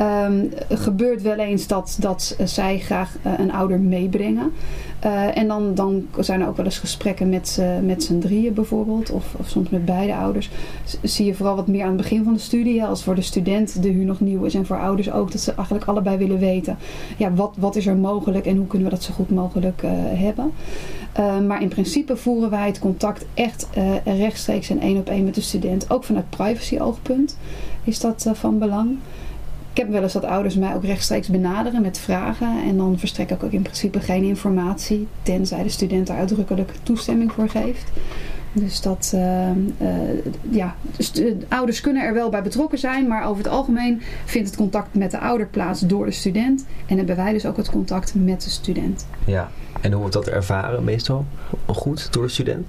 Um, 0.00 0.50
gebeurt 0.68 1.22
wel 1.22 1.38
eens 1.38 1.66
dat, 1.66 1.96
dat 2.00 2.36
zij 2.44 2.78
graag 2.78 3.16
uh, 3.26 3.32
een 3.38 3.52
ouder 3.52 3.80
meebrengen. 3.80 4.52
Uh, 5.04 5.36
en 5.36 5.48
dan, 5.48 5.74
dan 5.74 6.06
zijn 6.18 6.40
er 6.40 6.48
ook 6.48 6.56
wel 6.56 6.64
eens 6.64 6.78
gesprekken 6.78 7.28
met, 7.28 7.62
met 7.82 8.02
z'n 8.02 8.18
drieën 8.18 8.54
bijvoorbeeld. 8.54 9.10
Of, 9.10 9.34
of 9.38 9.48
soms 9.48 9.68
met 9.68 9.84
beide 9.84 10.14
ouders. 10.14 10.50
Zie 11.02 11.26
je 11.26 11.34
vooral 11.34 11.56
wat 11.56 11.66
meer 11.66 11.82
aan 11.82 11.88
het 11.88 11.96
begin 11.96 12.24
van 12.24 12.32
de 12.32 12.38
studie. 12.38 12.84
Als 12.84 13.02
voor 13.02 13.14
de 13.14 13.22
student 13.22 13.82
de 13.82 13.88
huur 13.88 14.04
nog 14.04 14.20
nieuw 14.20 14.44
is. 14.44 14.54
En 14.54 14.66
voor 14.66 14.78
ouders 14.78 15.10
ook. 15.12 15.32
Dat 15.32 15.40
ze 15.40 15.54
eigenlijk 15.54 15.86
allebei 15.86 16.16
willen 16.16 16.38
weten. 16.38 16.78
Ja, 17.16 17.32
wat, 17.32 17.54
wat 17.58 17.76
is 17.76 17.86
er 17.86 17.96
mogelijk 17.96 18.46
en 18.46 18.56
hoe 18.56 18.66
kunnen 18.66 18.88
we 18.88 18.94
dat 18.94 19.04
zo 19.04 19.12
goed 19.12 19.30
mogelijk 19.30 19.82
uh, 19.82 19.90
hebben. 19.94 20.52
maar 21.46 21.62
in 21.62 21.68
principe 21.68 22.16
voeren 22.16 22.50
wij 22.50 22.66
het 22.66 22.78
contact 22.78 23.26
echt 23.34 23.68
rechtstreeks 24.04 24.70
en 24.70 24.80
één 24.80 24.96
op 24.96 25.08
één 25.08 25.24
met 25.24 25.34
de 25.34 25.40
student. 25.40 25.90
Ook 25.90 26.04
vanuit 26.04 26.30
privacy 26.30 26.78
oogpunt 26.78 27.36
is 27.84 28.00
dat 28.00 28.30
van 28.32 28.58
belang. 28.58 28.96
Ik 29.72 29.76
heb 29.76 29.90
wel 29.90 30.02
eens 30.02 30.12
dat 30.12 30.24
ouders 30.24 30.54
mij 30.54 30.74
ook 30.74 30.84
rechtstreeks 30.84 31.28
benaderen 31.28 31.82
met 31.82 31.98
vragen. 31.98 32.62
En 32.62 32.76
dan 32.76 32.98
verstrek 32.98 33.30
ik 33.30 33.42
ook 33.42 33.52
in 33.52 33.62
principe 33.62 34.00
geen 34.00 34.24
informatie. 34.24 35.08
Tenzij 35.22 35.62
de 35.62 35.68
student 35.68 36.06
daar 36.06 36.18
uitdrukkelijk 36.18 36.72
toestemming 36.82 37.32
voor 37.32 37.48
geeft. 37.48 37.90
Dus 38.52 38.80
dat, 38.80 39.12
uh, 39.14 39.50
uh, 39.50 39.88
ja, 40.50 40.74
dus 40.96 41.12
de 41.12 41.36
ouders 41.48 41.80
kunnen 41.80 42.02
er 42.02 42.14
wel 42.14 42.30
bij 42.30 42.42
betrokken 42.42 42.78
zijn, 42.78 43.08
maar 43.08 43.24
over 43.24 43.44
het 43.44 43.52
algemeen 43.52 44.02
vindt 44.24 44.48
het 44.48 44.56
contact 44.56 44.94
met 44.94 45.10
de 45.10 45.18
ouder 45.18 45.46
plaats 45.46 45.80
door 45.80 46.06
de 46.06 46.12
student. 46.12 46.66
En 46.86 46.96
hebben 46.96 47.16
wij 47.16 47.32
dus 47.32 47.46
ook 47.46 47.56
het 47.56 47.70
contact 47.70 48.14
met 48.14 48.42
de 48.42 48.50
student. 48.50 49.06
Ja, 49.24 49.50
en 49.80 49.90
hoe 49.90 50.00
wordt 50.00 50.14
dat 50.14 50.28
ervaren 50.28 50.84
meestal? 50.84 51.24
Goed 51.66 52.12
door 52.12 52.22
de 52.22 52.32
student? 52.32 52.66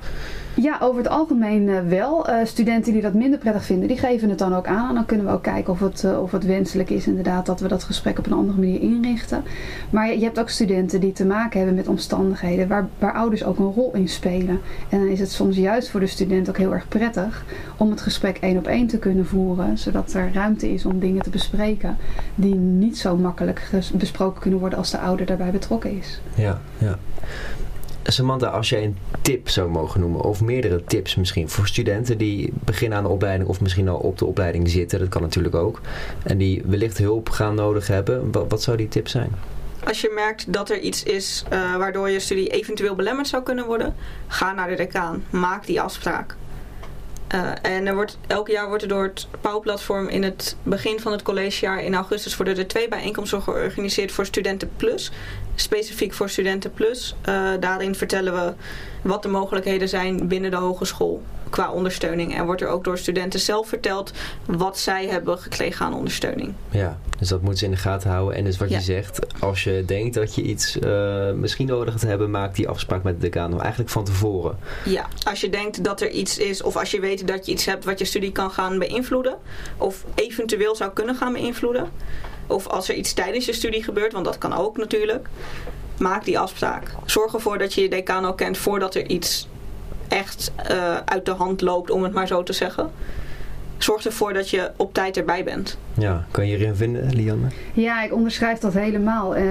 Ja, 0.62 0.77
over 0.82 0.98
het 0.98 1.12
algemeen 1.12 1.68
uh, 1.68 1.80
wel. 1.80 2.30
Uh, 2.30 2.36
studenten 2.44 2.94
die 2.94 3.01
dat 3.01 3.13
minder 3.13 3.39
prettig 3.39 3.65
vinden, 3.65 3.88
die 3.88 3.98
geven 3.98 4.30
het 4.30 4.38
dan 4.38 4.56
ook 4.56 4.68
aan. 4.68 4.89
En 4.89 4.96
dan 4.96 5.06
kunnen 5.06 5.25
we 5.25 5.32
ook 5.32 5.44
kijken 5.44 5.74
of 5.74 5.80
het, 5.80 6.03
uh, 6.03 6.22
of 6.22 6.32
het 6.32 6.46
wenselijk 6.46 6.89
is 6.89 7.08
inderdaad 7.08 7.46
dat 7.46 7.60
we 7.60 7.68
dat 7.68 7.84
gesprek 7.84 8.20
op 8.20 8.25
een 8.25 8.34
andere 8.34 8.60
manier 8.60 8.82
inrichten. 8.82 9.44
Maar 9.89 10.13
je 10.13 10.24
hebt 10.24 10.39
ook 10.39 10.50
studenten 10.50 11.00
die 11.00 11.12
te 11.12 11.25
maken 11.25 11.58
hebben 11.58 11.75
met 11.75 11.88
omstandigheden 11.88 12.68
waar, 12.68 12.88
waar 13.00 13.13
ouders 13.13 13.44
ook 13.44 13.60
een 13.60 13.74
rol 13.74 13.94
in 13.94 14.10
spelen. 14.10 14.60
En 14.89 15.00
dan 15.00 15.08
is 15.08 15.20
het 15.20 15.32
soms 15.32 15.56
juist 15.56 15.89
voor 15.89 16.00
de 16.00 16.08
student 16.08 16.50
ook 16.50 16.58
heel 16.58 16.74
erg 16.74 16.88
prettig 16.88 17.46
om 17.77 17.89
het 17.89 18.01
gesprek 18.01 18.38
één 18.38 18.58
op 18.58 18.68
één 18.68 18.88
te 18.88 19.00
kunnen 19.00 19.25
voeren. 19.25 19.77
Zodat 19.77 20.13
er 20.13 20.34
ruimte 20.34 20.74
is 20.74 20.86
om 20.86 21.00
dingen 21.00 21.22
te 21.22 21.30
bespreken 21.30 21.98
die 22.36 22.56
niet 22.56 22.98
zo 22.98 23.18
makkelijk 23.18 23.70
besproken 23.94 24.41
kunnen 24.41 24.60
worden 24.60 24.77
als 24.77 24.91
de 24.91 25.00
ouder 25.00 25.25
daarbij 25.25 25.51
betrokken 25.51 25.98
is. 25.98 26.22
Ja, 26.36 26.62
ja. 26.77 26.98
Samantha, 28.03 28.48
als 28.48 28.70
jij 28.70 28.84
een 28.84 28.98
tip 29.22 29.50
zou 29.50 29.70
mogen 29.70 30.00
noemen, 30.00 30.22
of 30.22 30.41
meerdere 30.41 30.84
tips 30.84 31.15
misschien, 31.15 31.50
voor 31.50 31.67
studenten 31.67 32.17
die 32.17 32.53
beginnen 32.53 32.98
aan 32.98 33.03
de 33.03 33.10
opleiding 33.10 33.50
of 33.50 33.62
misschien 33.62 33.89
al 33.89 33.98
op 33.98 34.17
de 34.17 34.25
opleiding 34.25 34.70
zitten, 34.70 35.00
dat 35.00 35.10
kan 35.10 35.22
natuurlijk 35.22 35.55
ook, 35.55 35.81
en 36.24 36.38
die 36.38 36.63
wellicht 36.65 36.98
hulp 36.98 37.29
gaan 37.29 37.55
nodig 37.55 37.88
hebben, 37.88 38.31
wat, 38.31 38.62
zou 38.62 38.77
die 38.77 38.88
tip 38.88 39.08
zijn? 39.08 39.31
Als 39.88 40.01
je 40.01 40.12
merkt 40.15 40.54
dat 40.54 40.69
er 40.69 40.80
iets 40.80 41.04
is 41.04 41.43
uh, 41.54 41.76
waardoor 41.76 42.10
je 42.10 42.19
studie 42.19 42.47
eventueel 42.47 42.95
belemmerd 42.95 43.28
zou 43.28 43.43
kunnen 43.43 43.65
worden, 43.65 43.95
ga 44.28 44.54
naar 44.54 44.69
de 44.69 44.76
decaan. 44.76 45.23
Maak 45.30 45.65
die 45.65 45.82
afspraak. 45.82 46.36
Uh, 47.36 47.52
en 47.62 47.88
er 47.88 47.93
wordt, 47.93 48.17
elk 48.28 48.47
jaar 48.47 48.67
wordt 48.67 48.84
er 48.84 48.89
door 48.89 49.04
het 49.04 49.28
POW-platform 49.41 50.08
in 50.08 50.23
het 50.23 50.56
begin 50.63 50.99
van 50.99 51.12
het 51.12 51.21
collegejaar 51.21 51.84
in 51.84 51.95
augustus 51.95 52.38
worden 52.38 52.58
er 52.58 52.67
twee 52.67 52.88
bijeenkomsten 52.88 53.41
georganiseerd 53.41 54.12
voor 54.12 54.26
Studenten 54.26 54.69
Plus. 54.78 55.12
Specifiek 55.62 56.13
voor 56.13 56.30
Studenten 56.30 56.74
Plus. 56.74 57.15
Uh, 57.30 57.50
daarin 57.60 57.95
vertellen 57.95 58.34
we 58.34 58.54
wat 59.02 59.24
de 59.24 59.30
mogelijkheden 59.30 59.89
zijn 59.89 60.28
binnen 60.28 60.52
de 60.52 60.58
hogeschool 60.58 61.21
qua 61.50 61.71
ondersteuning. 61.71 62.36
En 62.36 62.45
wordt 62.45 62.62
er 62.62 62.67
ook 62.67 62.84
door 62.84 62.97
studenten 62.97 63.39
zelf 63.39 63.67
verteld 63.67 64.12
wat 64.45 64.80
zij 64.80 65.08
hebben 65.08 65.38
gekregen 65.38 65.86
aan 65.86 65.93
ondersteuning. 65.93 66.54
Ja, 66.69 67.00
dus 67.19 67.28
dat 67.28 67.41
moeten 67.41 67.60
ze 67.60 67.65
in 67.65 67.71
de 67.71 67.78
gaten 67.78 68.10
houden. 68.10 68.38
En 68.38 68.43
dus 68.43 68.58
wat 68.58 68.69
ja. 68.69 68.78
je 68.78 68.84
zegt, 68.84 69.39
als 69.39 69.63
je 69.63 69.84
denkt 69.86 70.13
dat 70.13 70.36
je 70.36 70.41
iets 70.41 70.78
uh, 70.78 71.32
misschien 71.32 71.67
nodig 71.67 71.93
gaat 71.93 72.02
hebben, 72.02 72.32
maak 72.32 72.56
die 72.56 72.67
afspraak 72.67 73.04
met 73.04 73.13
de 73.13 73.21
decaan 73.21 73.62
eigenlijk 73.62 73.89
van 73.89 74.04
tevoren. 74.04 74.58
Ja, 74.86 75.08
als 75.24 75.41
je 75.41 75.50
denkt 75.50 75.84
dat 75.84 76.02
er 76.02 76.10
iets 76.10 76.38
is 76.38 76.62
of 76.62 76.78
als 76.78 76.91
je 76.91 77.00
weet 77.00 77.28
dat 77.28 77.45
je 77.45 77.52
iets 77.52 77.65
hebt 77.65 77.86
wat 77.86 78.00
je 78.00 78.06
studie 78.06 78.32
kan 78.32 78.52
gaan 78.52 78.80
beïnvloeden 78.80 79.38
of 79.78 80.06
eventueel 80.15 80.76
zou 80.76 80.91
kunnen 80.91 81.15
gaan 81.15 81.34
beïnvloeden. 81.34 81.89
Of 82.52 82.68
als 82.68 82.90
er 82.90 82.96
iets 82.96 83.14
tijdens 83.14 83.46
je 83.46 83.54
studie 83.54 83.84
gebeurt, 83.84 84.14
want 84.14 84.26
dat 84.26 84.38
kan 84.38 84.54
ook 84.54 84.78
natuurlijk. 84.78 85.28
Maak 85.98 86.26
die 86.26 86.40
afspraak. 86.40 86.96
Zorg 87.06 87.34
ervoor 87.34 87.58
dat 87.58 87.74
je 87.74 87.82
je 87.82 87.90
decaan 87.90 88.26
al 88.26 88.34
kent 88.34 88.58
voordat 88.58 88.96
er 88.96 89.08
iets 89.08 89.48
echt 90.08 90.52
uh, 90.72 90.98
uit 90.98 91.26
de 91.26 91.32
hand 91.32 91.62
loopt, 91.62 91.90
om 91.90 92.04
het 92.04 92.14
maar 92.14 92.28
zo 92.28 92.44
te 92.44 92.54
zeggen. 92.54 92.92
Zorg 93.84 94.06
ervoor 94.06 94.34
dat 94.34 94.50
je 94.50 94.72
op 94.76 94.94
tijd 94.94 95.17
erbij 95.17 95.44
bent. 95.44 95.78
Ja, 95.94 96.26
kan 96.32 96.48
je 96.48 96.56
hierin 96.56 96.76
vinden, 96.76 97.15
Lianne? 97.15 97.48
Ja, 97.74 98.04
ik 98.04 98.13
onderschrijf 98.13 98.60
dat 98.60 98.74
helemaal. 98.74 99.38
Uh, 99.38 99.44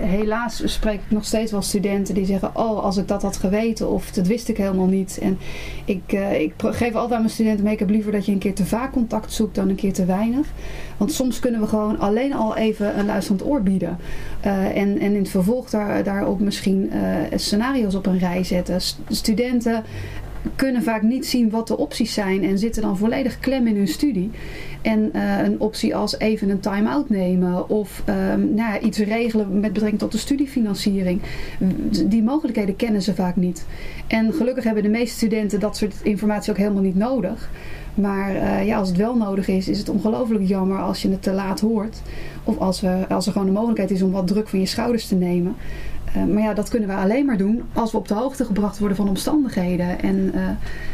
helaas 0.00 0.62
spreek 0.64 0.94
ik 0.94 1.10
nog 1.10 1.24
steeds 1.24 1.52
wel 1.52 1.62
studenten 1.62 2.14
die 2.14 2.24
zeggen... 2.24 2.56
oh, 2.56 2.84
als 2.84 2.96
ik 2.96 3.08
dat 3.08 3.22
had 3.22 3.36
geweten 3.36 3.88
of 3.90 4.10
dat 4.10 4.26
wist 4.26 4.48
ik 4.48 4.56
helemaal 4.56 4.86
niet. 4.86 5.18
En 5.22 5.38
ik, 5.84 6.12
uh, 6.12 6.40
ik 6.40 6.52
geef 6.58 6.94
altijd 6.94 7.12
aan 7.12 7.20
mijn 7.20 7.30
studenten 7.30 7.64
mee... 7.64 7.72
ik 7.72 7.78
heb 7.78 7.90
liever 7.90 8.12
dat 8.12 8.26
je 8.26 8.32
een 8.32 8.38
keer 8.38 8.54
te 8.54 8.66
vaak 8.66 8.92
contact 8.92 9.32
zoekt 9.32 9.54
dan 9.54 9.68
een 9.68 9.74
keer 9.74 9.92
te 9.92 10.04
weinig. 10.04 10.46
Want 10.96 11.12
soms 11.12 11.38
kunnen 11.38 11.60
we 11.60 11.66
gewoon 11.66 11.98
alleen 11.98 12.32
al 12.32 12.56
even 12.56 12.98
een 12.98 13.06
luisterend 13.06 13.46
oor 13.46 13.62
bieden. 13.62 13.98
Uh, 14.46 14.66
en, 14.66 14.98
en 14.98 15.12
in 15.12 15.18
het 15.18 15.28
vervolg 15.28 15.70
daar, 15.70 16.04
daarop 16.04 16.40
misschien 16.40 16.90
scenario's 17.34 17.94
op 17.94 18.06
een 18.06 18.18
rij 18.18 18.44
zetten. 18.44 18.80
St 18.80 18.98
studenten 19.08 19.84
kunnen 20.56 20.82
vaak 20.82 21.02
niet 21.02 21.26
zien 21.26 21.50
wat 21.50 21.68
de 21.68 21.76
opties 21.76 22.14
zijn 22.14 22.44
en 22.44 22.58
zitten 22.58 22.82
dan 22.82 22.96
volledig 22.96 23.38
klem 23.38 23.66
in 23.66 23.76
hun 23.76 23.88
studie. 23.88 24.30
En 24.82 25.10
uh, 25.12 25.42
een 25.42 25.60
optie 25.60 25.96
als 25.96 26.18
even 26.18 26.50
een 26.50 26.60
time-out 26.60 27.08
nemen 27.08 27.68
of 27.68 28.02
um, 28.08 28.54
nou 28.54 28.72
ja, 28.72 28.80
iets 28.80 28.98
regelen 28.98 29.60
met 29.60 29.72
betrekking 29.72 30.00
tot 30.00 30.12
de 30.12 30.18
studiefinanciering. 30.18 31.20
Die 32.06 32.22
mogelijkheden 32.22 32.76
kennen 32.76 33.02
ze 33.02 33.14
vaak 33.14 33.36
niet. 33.36 33.66
En 34.06 34.32
gelukkig 34.32 34.64
hebben 34.64 34.82
de 34.82 34.88
meeste 34.88 35.16
studenten 35.16 35.60
dat 35.60 35.76
soort 35.76 35.94
informatie 36.02 36.50
ook 36.50 36.58
helemaal 36.58 36.82
niet 36.82 36.96
nodig. 36.96 37.50
Maar 37.94 38.34
uh, 38.34 38.66
ja, 38.66 38.78
als 38.78 38.88
het 38.88 38.96
wel 38.96 39.16
nodig 39.16 39.48
is, 39.48 39.68
is 39.68 39.78
het 39.78 39.88
ongelooflijk 39.88 40.46
jammer 40.46 40.78
als 40.78 41.02
je 41.02 41.10
het 41.10 41.22
te 41.22 41.32
laat 41.32 41.60
hoort. 41.60 42.02
Of 42.44 42.58
als, 42.58 42.80
we, 42.80 43.04
als 43.08 43.26
er 43.26 43.32
gewoon 43.32 43.46
de 43.46 43.52
mogelijkheid 43.52 43.90
is 43.90 44.02
om 44.02 44.10
wat 44.10 44.26
druk 44.26 44.48
van 44.48 44.60
je 44.60 44.66
schouders 44.66 45.06
te 45.06 45.14
nemen. 45.14 45.54
Uh, 46.16 46.24
maar 46.24 46.42
ja, 46.42 46.54
dat 46.54 46.68
kunnen 46.68 46.88
we 46.88 46.94
alleen 46.94 47.26
maar 47.26 47.36
doen 47.36 47.62
als 47.72 47.92
we 47.92 47.98
op 47.98 48.08
de 48.08 48.14
hoogte 48.14 48.44
gebracht 48.44 48.78
worden 48.78 48.96
van 48.96 49.08
omstandigheden. 49.08 50.00
En 50.00 50.16
uh, 50.16 50.42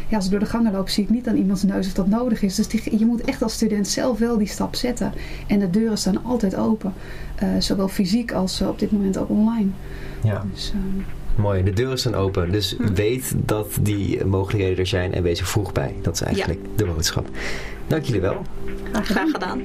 ja, 0.07 0.15
als 0.15 0.25
ik 0.25 0.31
door 0.31 0.39
de 0.39 0.45
gangen 0.45 0.71
loop, 0.71 0.89
zie 0.89 1.03
ik 1.03 1.09
niet 1.09 1.27
aan 1.27 1.35
iemands 1.35 1.63
neus 1.63 1.87
of 1.87 1.93
dat 1.93 2.07
nodig 2.07 2.41
is. 2.41 2.55
Dus 2.55 2.67
die, 2.67 2.97
je 2.97 3.05
moet 3.05 3.21
echt 3.21 3.41
als 3.43 3.53
student 3.53 3.87
zelf 3.87 4.19
wel 4.19 4.37
die 4.37 4.47
stap 4.47 4.75
zetten. 4.75 5.13
En 5.47 5.59
de 5.59 5.69
deuren 5.69 5.97
staan 5.97 6.23
altijd 6.23 6.55
open. 6.55 6.93
Uh, 7.43 7.49
zowel 7.59 7.87
fysiek 7.87 8.31
als 8.31 8.61
op 8.61 8.79
dit 8.79 8.91
moment 8.91 9.17
ook 9.17 9.29
online. 9.29 9.69
Ja. 10.23 10.43
Dus, 10.51 10.73
Mooi, 11.35 11.63
de 11.63 11.73
deuren 11.73 11.99
staan 11.99 12.15
open. 12.15 12.51
Dus 12.51 12.75
hm. 12.77 12.93
weet 12.93 13.33
dat 13.35 13.77
die 13.81 14.25
mogelijkheden 14.25 14.77
er 14.77 14.87
zijn 14.87 15.13
en 15.13 15.23
wees 15.23 15.39
er 15.39 15.45
vroeg 15.45 15.71
bij. 15.71 15.95
Dat 16.01 16.13
is 16.13 16.21
eigenlijk 16.21 16.59
ja. 16.63 16.69
de 16.75 16.85
boodschap. 16.85 17.29
Dank 17.87 18.03
jullie 18.03 18.21
wel. 18.21 18.41
Graag, 18.91 19.05
Graag 19.05 19.31
gedaan. 19.31 19.61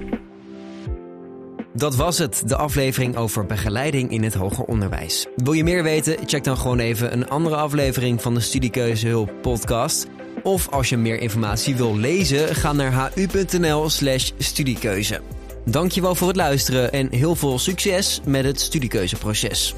Dat 1.81 1.97
was 1.97 2.19
het, 2.19 2.43
de 2.47 2.57
aflevering 2.57 3.17
over 3.17 3.47
begeleiding 3.47 4.11
in 4.11 4.23
het 4.23 4.35
hoger 4.35 4.65
onderwijs. 4.65 5.27
Wil 5.37 5.53
je 5.53 5.65
meer 5.65 5.83
weten? 5.83 6.17
Check 6.27 6.45
dan 6.45 6.57
gewoon 6.57 6.79
even 6.79 7.13
een 7.13 7.29
andere 7.29 7.57
aflevering 7.57 8.23
van 8.23 8.35
de 8.35 8.41
Studiekeuzehulp 8.41 9.33
podcast. 9.43 10.07
Of 10.43 10.69
als 10.69 10.89
je 10.89 10.97
meer 10.97 11.19
informatie 11.21 11.77
wil 11.77 11.97
lezen, 11.97 12.55
ga 12.55 12.73
naar 12.73 13.13
hu.nl/slash 13.15 14.31
studiekeuze. 14.39 15.21
Dankjewel 15.65 16.15
voor 16.15 16.29
het 16.29 16.37
luisteren 16.37 16.93
en 16.93 17.09
heel 17.13 17.35
veel 17.35 17.59
succes 17.59 18.21
met 18.27 18.45
het 18.45 18.61
studiekeuzeproces. 18.61 19.75